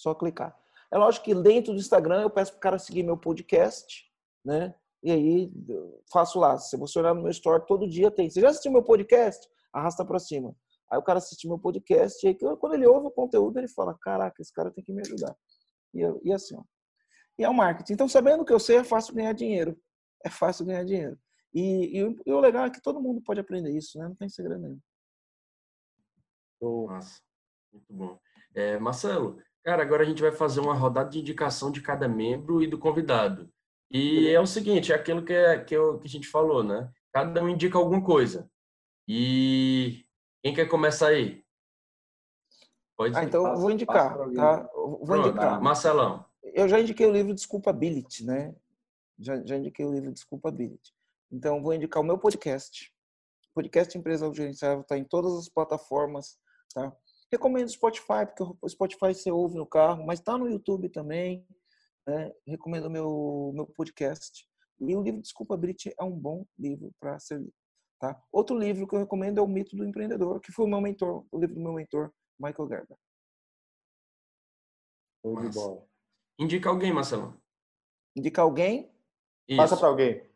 [0.00, 0.56] Só clicar.
[0.92, 4.04] É lógico que dentro do Instagram eu peço para o cara seguir meu podcast,
[4.44, 4.74] né?
[5.02, 5.52] E aí
[6.12, 6.58] faço lá.
[6.58, 8.28] Se você olhar no meu story, todo dia tem.
[8.28, 9.48] Você já assistiu meu podcast?
[9.72, 10.54] Arrasta para cima.
[10.90, 13.96] Aí o cara assiste meu podcast e aí quando ele ouve o conteúdo, ele fala:
[14.00, 15.36] Caraca, esse cara tem que me ajudar.
[15.94, 16.62] E, e assim, ó.
[17.38, 17.94] E é o marketing.
[17.94, 19.78] Então, sabendo que eu sei, é fácil ganhar dinheiro
[20.24, 21.18] é fácil ganhar dinheiro.
[21.52, 24.06] E, e, e, o legal é que todo mundo pode aprender isso, né?
[24.06, 24.80] Não tem segredo nenhum.
[26.60, 27.20] Nossa,
[27.72, 28.20] muito bom.
[28.54, 32.62] É, Marcelo, cara, agora a gente vai fazer uma rodada de indicação de cada membro
[32.62, 33.50] e do convidado.
[33.90, 36.90] E é o seguinte, é aquilo que, é, que, eu, que a gente falou, né?
[37.12, 38.48] Cada um indica alguma coisa.
[39.08, 40.04] E
[40.42, 41.44] quem quer começar aí?
[42.96, 44.68] Pode ah, então eu vou indicar, tá?
[44.74, 45.60] vou Pronto, indicar.
[45.60, 46.24] Marcelão.
[46.42, 48.54] Eu já indiquei o livro Desculpability, né?
[49.18, 50.92] Já, já indiquei o livro Desculpability.
[51.30, 52.92] Então, vou indicar o meu podcast.
[53.54, 56.38] Podcast Empresa Autogerenciável está em todas as plataformas,
[56.72, 56.94] tá?
[57.32, 61.46] Recomendo o Spotify, porque o Spotify você ouve no carro, mas está no YouTube também.
[62.06, 62.32] Né?
[62.46, 64.48] Recomendo o meu, meu podcast.
[64.80, 67.52] E o livro Desculpability é um bom livro para ser lido.
[68.00, 68.20] Tá?
[68.32, 71.26] Outro livro que eu recomendo é O Mito do Empreendedor, que foi o meu mentor,
[71.30, 72.96] o livro do meu mentor, Michael Gerber.
[76.38, 77.38] Indica alguém, Marcelo.
[78.16, 78.90] Indica alguém?
[79.46, 79.58] Isso.
[79.58, 80.26] Passa para alguém.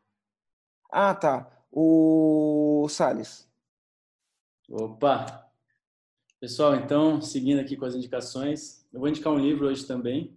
[0.93, 1.51] Ah, tá.
[1.73, 3.51] O Salles.
[4.69, 5.44] Opa!
[6.45, 10.37] Pessoal, então, seguindo aqui com as indicações, eu vou indicar um livro hoje também,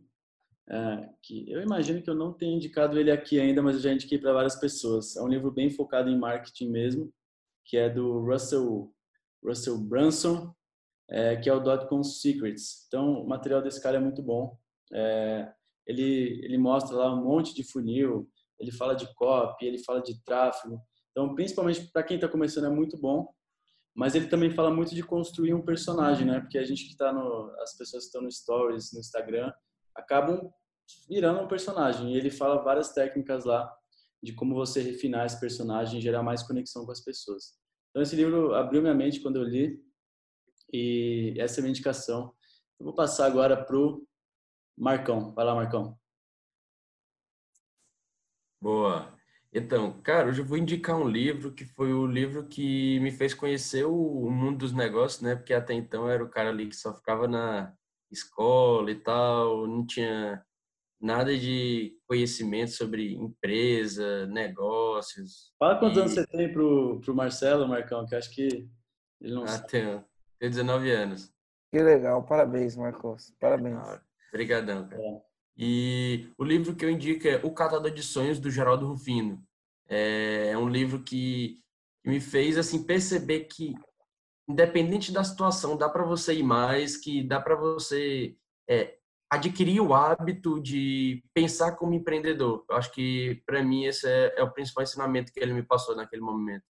[0.69, 3.91] é, que eu imagino que eu não tenha indicado ele aqui ainda, mas eu já
[3.91, 5.17] indiquei para várias pessoas.
[5.17, 7.13] É um livro bem focado em marketing mesmo,
[7.65, 8.89] que é do Russell,
[9.43, 10.55] Russell Brunson,
[11.09, 12.85] é, que é o Dotcom Secrets.
[12.87, 14.57] Então, o material desse cara é muito bom.
[14.93, 15.51] É,
[15.85, 20.23] ele, ele mostra lá um monte de funil, ele fala de copy, ele fala de
[20.23, 20.81] tráfego.
[21.11, 23.27] Então, principalmente para quem está começando é muito bom,
[23.97, 26.39] mas ele também fala muito de construir um personagem, né?
[26.39, 29.51] Porque a gente que está no, as pessoas que estão no Stories, no Instagram,
[29.95, 30.53] acabam
[31.09, 32.13] virando um personagem.
[32.13, 33.75] E ele fala várias técnicas lá
[34.21, 37.55] de como você refinar esse personagem gerar mais conexão com as pessoas.
[37.89, 39.83] Então, esse livro abriu minha mente quando eu li
[40.71, 42.35] e essa é a minha indicação.
[42.79, 44.07] Eu vou passar agora pro
[44.77, 45.33] Marcão.
[45.33, 45.97] Vai lá, Marcão.
[48.61, 49.16] Boa.
[49.53, 53.33] Então, cara, hoje eu vou indicar um livro que foi o livro que me fez
[53.33, 55.35] conhecer o mundo dos negócios, né?
[55.35, 57.73] Porque até então era o cara ali que só ficava na
[58.11, 60.43] escola e tal, não tinha
[60.99, 65.53] nada de conhecimento sobre empresa, negócios.
[65.59, 66.01] Fala quantos e...
[66.01, 68.67] anos você tem pro, pro Marcelo, Marcão, que acho que
[69.21, 69.67] ele não ah, sabe.
[69.67, 70.05] Tenho,
[70.39, 71.33] tenho 19 anos.
[71.71, 73.33] Que legal, parabéns, Marcos.
[73.39, 73.77] Parabéns.
[74.29, 75.01] Obrigadão, cara.
[75.01, 75.21] É.
[75.57, 79.43] E o livro que eu indico é O Catador de Sonhos, do Geraldo Rufino.
[79.87, 81.59] É, é um livro que
[82.05, 83.73] me fez assim perceber que
[84.47, 88.37] independente da situação, dá para você ir mais, que dá para você
[88.69, 88.97] é,
[89.29, 92.63] adquirir o hábito de pensar como empreendedor.
[92.69, 95.95] Eu acho que para mim esse é, é, o principal ensinamento que ele me passou
[95.95, 96.63] naquele momento.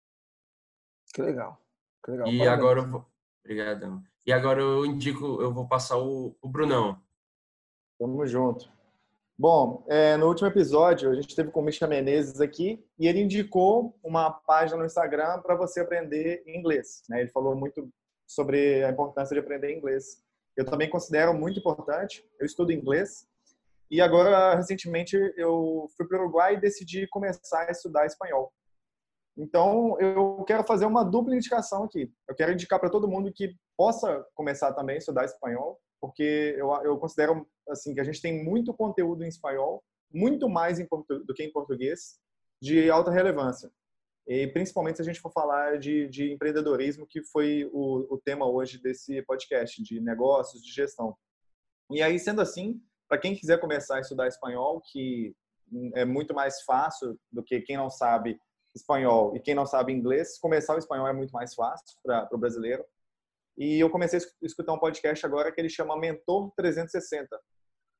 [1.12, 1.60] Que legal.
[2.02, 2.28] Que legal.
[2.28, 2.58] E Parabéns.
[2.58, 3.06] agora eu vou...
[3.44, 4.02] Obrigadão.
[4.24, 7.00] E agora eu indico, eu vou passar o, o Brunão.
[7.98, 8.75] Tamo junto.
[9.38, 13.20] Bom, é, no último episódio a gente teve com o Misha Menezes aqui e ele
[13.20, 17.02] indicou uma página no Instagram para você aprender inglês.
[17.06, 17.20] Né?
[17.20, 17.86] Ele falou muito
[18.26, 20.22] sobre a importância de aprender inglês.
[20.56, 22.24] Eu também considero muito importante.
[22.40, 23.28] Eu estudo inglês
[23.90, 28.50] e agora recentemente eu fui para o Uruguai e decidi começar a estudar espanhol.
[29.36, 32.10] Então eu quero fazer uma dupla indicação aqui.
[32.26, 36.70] Eu quero indicar para todo mundo que possa começar também a estudar espanhol porque eu,
[36.84, 41.42] eu considero assim que a gente tem muito conteúdo em espanhol, muito mais do que
[41.42, 42.18] em português,
[42.60, 43.70] de alta relevância.
[44.26, 48.46] E principalmente se a gente for falar de, de empreendedorismo, que foi o, o tema
[48.46, 51.16] hoje desse podcast, de negócios, de gestão.
[51.90, 55.34] E aí, sendo assim, para quem quiser começar a estudar espanhol, que
[55.94, 58.38] é muito mais fácil do que quem não sabe
[58.74, 62.38] espanhol e quem não sabe inglês, começar o espanhol é muito mais fácil para o
[62.38, 62.84] brasileiro.
[63.56, 67.40] E eu comecei a escutar um podcast agora que ele chama Mentor 360.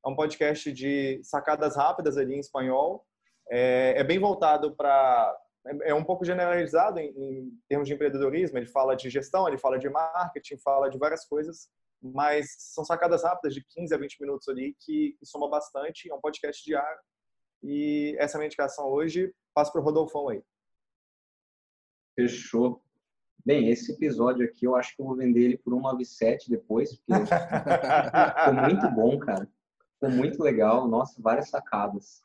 [0.06, 3.04] É um podcast de sacadas rápidas ali em espanhol.
[3.50, 5.36] É, é bem voltado para.
[5.66, 8.56] É, é um pouco generalizado em, em, termos de empreendedorismo.
[8.56, 11.68] Ele fala de gestão, ele fala de marketing, fala de várias coisas.
[12.00, 16.08] Mas são sacadas rápidas de 15 a 20 minutos ali que, que soma bastante.
[16.08, 17.00] É um podcast diário.
[17.64, 19.34] E essa é a minha indicação hoje.
[19.52, 20.40] Passo para o Rodolfão aí.
[22.14, 22.80] Fechou.
[23.44, 27.26] Bem, esse episódio aqui eu acho que eu vou vender ele por 197 depois, porque
[27.26, 29.48] ficou muito bom, cara.
[30.08, 30.88] Muito legal.
[30.88, 32.20] Nossa, várias sacadas.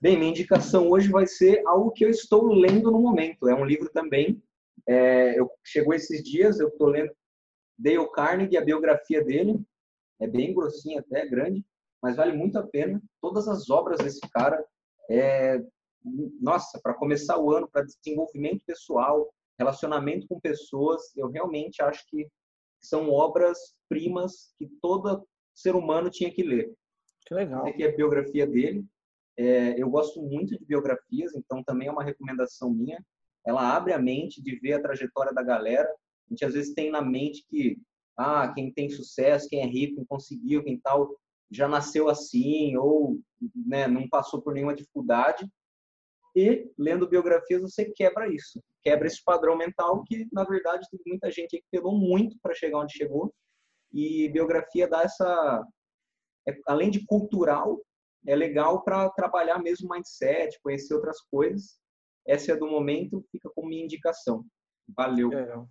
[0.00, 3.48] Bem, minha indicação hoje vai ser algo que eu estou lendo no momento.
[3.48, 4.42] É um livro também.
[4.86, 7.12] É, eu chegou esses dias, eu estou lendo
[7.76, 9.60] Dale Carnegie, a biografia dele.
[10.20, 11.64] É bem grossinha até, grande,
[12.02, 13.00] mas vale muito a pena.
[13.20, 14.64] Todas as obras desse cara,
[15.10, 15.62] é,
[16.40, 22.28] nossa, para começar o ano, para desenvolvimento pessoal, relacionamento com pessoas, eu realmente acho que
[22.80, 26.72] são obras primas que todo ser humano tinha que ler.
[27.28, 27.60] Que legal.
[27.60, 28.84] Essa aqui é a biografia dele.
[29.36, 33.04] É, eu gosto muito de biografias, então também é uma recomendação minha.
[33.46, 35.88] Ela abre a mente de ver a trajetória da galera.
[35.88, 37.78] A gente às vezes tem na mente que
[38.16, 41.14] ah, quem tem sucesso, quem é rico, quem conseguiu, quem tal,
[41.50, 43.20] já nasceu assim ou
[43.54, 45.46] né, não passou por nenhuma dificuldade.
[46.34, 51.30] E lendo biografias você quebra isso quebra esse padrão mental que, na verdade, tem muita
[51.30, 53.32] gente que pegou muito para chegar onde chegou.
[53.92, 55.64] E biografia dá essa,
[56.48, 57.80] é, além de cultural,
[58.26, 61.78] é legal para trabalhar mesmo mindset, conhecer outras coisas.
[62.26, 64.44] Essa é do momento, fica como minha indicação.
[64.96, 65.32] Valeu.
[65.32, 65.64] É,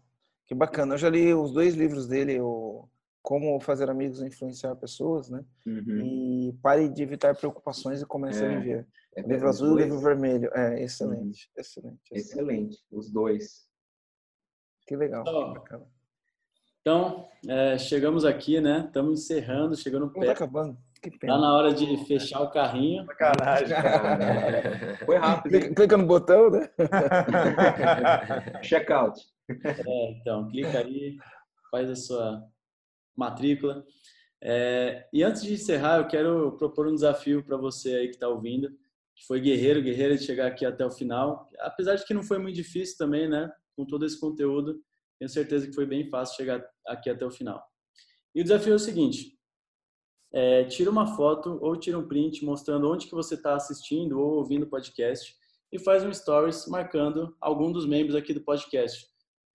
[0.48, 0.96] que bacana.
[0.96, 2.88] Eu já li os dois livros dele, o
[3.22, 5.44] Como Fazer Amigos e Influenciar Pessoas, né?
[5.66, 6.02] Uhum.
[6.06, 8.48] E Pare de Evitar Preocupações e Comece é.
[8.48, 8.88] a Viver.
[9.16, 10.50] É, livro azul e livro vermelho.
[10.54, 11.60] É, excelente, hum.
[11.60, 12.12] excelente, excelente.
[12.14, 13.68] Excelente, os dois.
[14.88, 15.26] Que legal.
[16.88, 18.86] Então, é, chegamos aqui, né?
[18.88, 20.78] Estamos encerrando, chegando Não Tá acabando.
[21.02, 21.34] Que pena.
[21.34, 23.04] Tá na hora de fechar o carrinho.
[23.04, 23.76] Sacanagem.
[25.06, 25.52] Foi rápido.
[25.52, 26.70] Clica, clica, no botão, né?
[28.64, 29.20] Checkout.
[29.50, 31.18] É, então, clica aí,
[31.70, 32.42] faz a sua
[33.18, 33.84] matrícula.
[34.42, 38.30] É, e antes de encerrar, eu quero propor um desafio para você aí que está
[38.30, 38.70] ouvindo
[39.14, 41.50] que foi guerreiro, guerreira de chegar aqui até o final.
[41.60, 43.52] Apesar de que não foi muito difícil também, né?
[43.76, 44.80] Com todo esse conteúdo,
[45.20, 47.64] tenho certeza que foi bem fácil chegar aqui até o final.
[48.34, 49.38] E o desafio é o seguinte:
[50.34, 54.36] é, tira uma foto ou tira um print mostrando onde que você está assistindo ou
[54.36, 55.36] ouvindo o podcast
[55.72, 59.06] e faz um stories marcando algum dos membros aqui do podcast.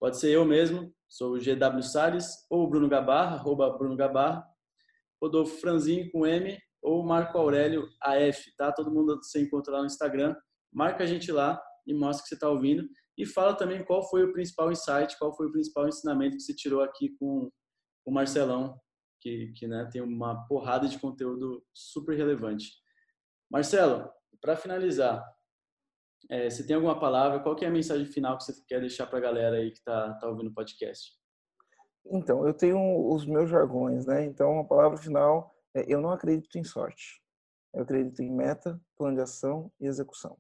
[0.01, 4.45] Pode ser eu mesmo, sou o GW Salles, ou o Bruno Gabarra, arroba Bruno Gabarra,
[5.23, 8.73] Rodolfo Franzinho com M, ou Marco Aurélio AF, tá?
[8.73, 10.35] Todo mundo se encontra lá no Instagram.
[10.73, 12.85] Marca a gente lá e mostra que você está ouvindo.
[13.23, 16.53] E fala também qual foi o principal insight, qual foi o principal ensinamento que você
[16.53, 17.49] tirou aqui com
[18.05, 18.77] o Marcelão,
[19.21, 22.73] que, que né, tem uma porrada de conteúdo super relevante.
[23.49, 25.25] Marcelo, para finalizar,
[26.29, 27.39] é, você tem alguma palavra?
[27.39, 30.15] Qual é a mensagem final que você quer deixar para a galera aí que está
[30.15, 31.13] tá ouvindo o podcast?
[32.07, 34.25] Então, eu tenho os meus jargões, né?
[34.25, 37.23] Então, a palavra final é, eu não acredito em sorte.
[37.73, 40.37] Eu acredito em meta, plano de ação e execução.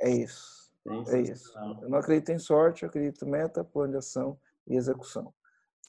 [0.00, 0.69] É isso.
[0.86, 1.52] É isso.
[1.82, 5.32] Eu não acredito em sorte, eu acredito em meta, plano de ação e execução.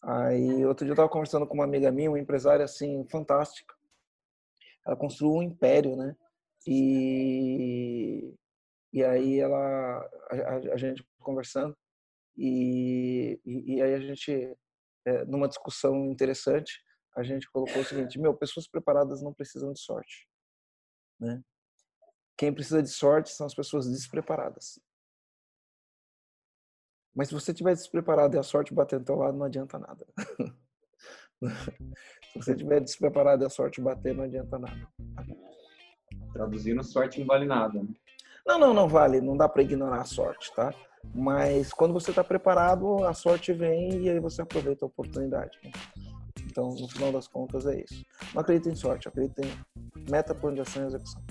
[0.04, 3.74] Aí, outro dia eu estava conversando com uma amiga minha, uma empresária assim, fantástica.
[4.86, 6.16] Ela construiu um império, né?
[6.68, 8.34] E,
[8.92, 11.78] e aí ela, a, a gente conversando,
[12.36, 14.58] e, e, e, aí a gente,
[15.06, 16.84] é, numa discussão interessante,
[17.16, 20.28] a gente colocou o seguinte: meu, pessoas preparadas não precisam de sorte,
[21.20, 21.44] né?
[22.42, 24.80] Quem precisa de sorte são as pessoas despreparadas.
[27.16, 30.08] Mas se você estiver despreparado e a sorte bater do teu lado, não adianta nada.
[32.34, 34.88] se você estiver despreparado e a sorte bater, não adianta nada.
[36.34, 37.80] Traduzindo, sorte não vale nada.
[37.80, 37.94] Né?
[38.44, 39.22] Não, não, não vale.
[39.22, 40.74] Não dá para ignorar a sorte, tá?
[41.14, 45.60] Mas quando você está preparado, a sorte vem e aí você aproveita a oportunidade.
[45.64, 45.72] Né?
[46.48, 48.04] Então, no final das contas, é isso.
[48.34, 51.24] Não acredito em sorte, acredito em meta, plano de ação e execução.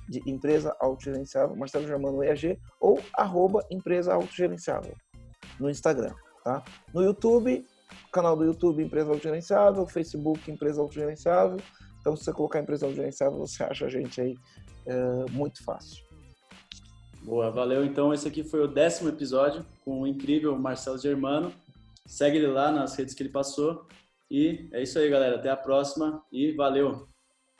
[0.10, 4.94] de empresa autogerenciável, Marcelo Germano EAG, ou arroba empresa autogerenciável
[5.57, 6.14] no Instagram,
[6.44, 6.61] tá?
[6.94, 7.65] No YouTube,
[8.11, 11.57] canal do YouTube Empresa Autogerenciável, Facebook Empresa Autogerenciável.
[11.99, 14.35] Então, se você colocar Empresa Autogerenciável, você acha a gente aí
[14.85, 16.05] é, muito fácil.
[17.23, 17.84] Boa, valeu.
[17.84, 21.51] Então, esse aqui foi o décimo episódio com o incrível Marcelo Germano.
[22.05, 23.85] Segue ele lá nas redes que ele passou.
[24.31, 25.35] E é isso aí, galera.
[25.35, 27.07] Até a próxima e valeu.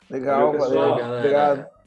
[0.08, 0.80] Legal, valeu.
[0.80, 1.18] valeu.
[1.18, 1.77] Obrigado.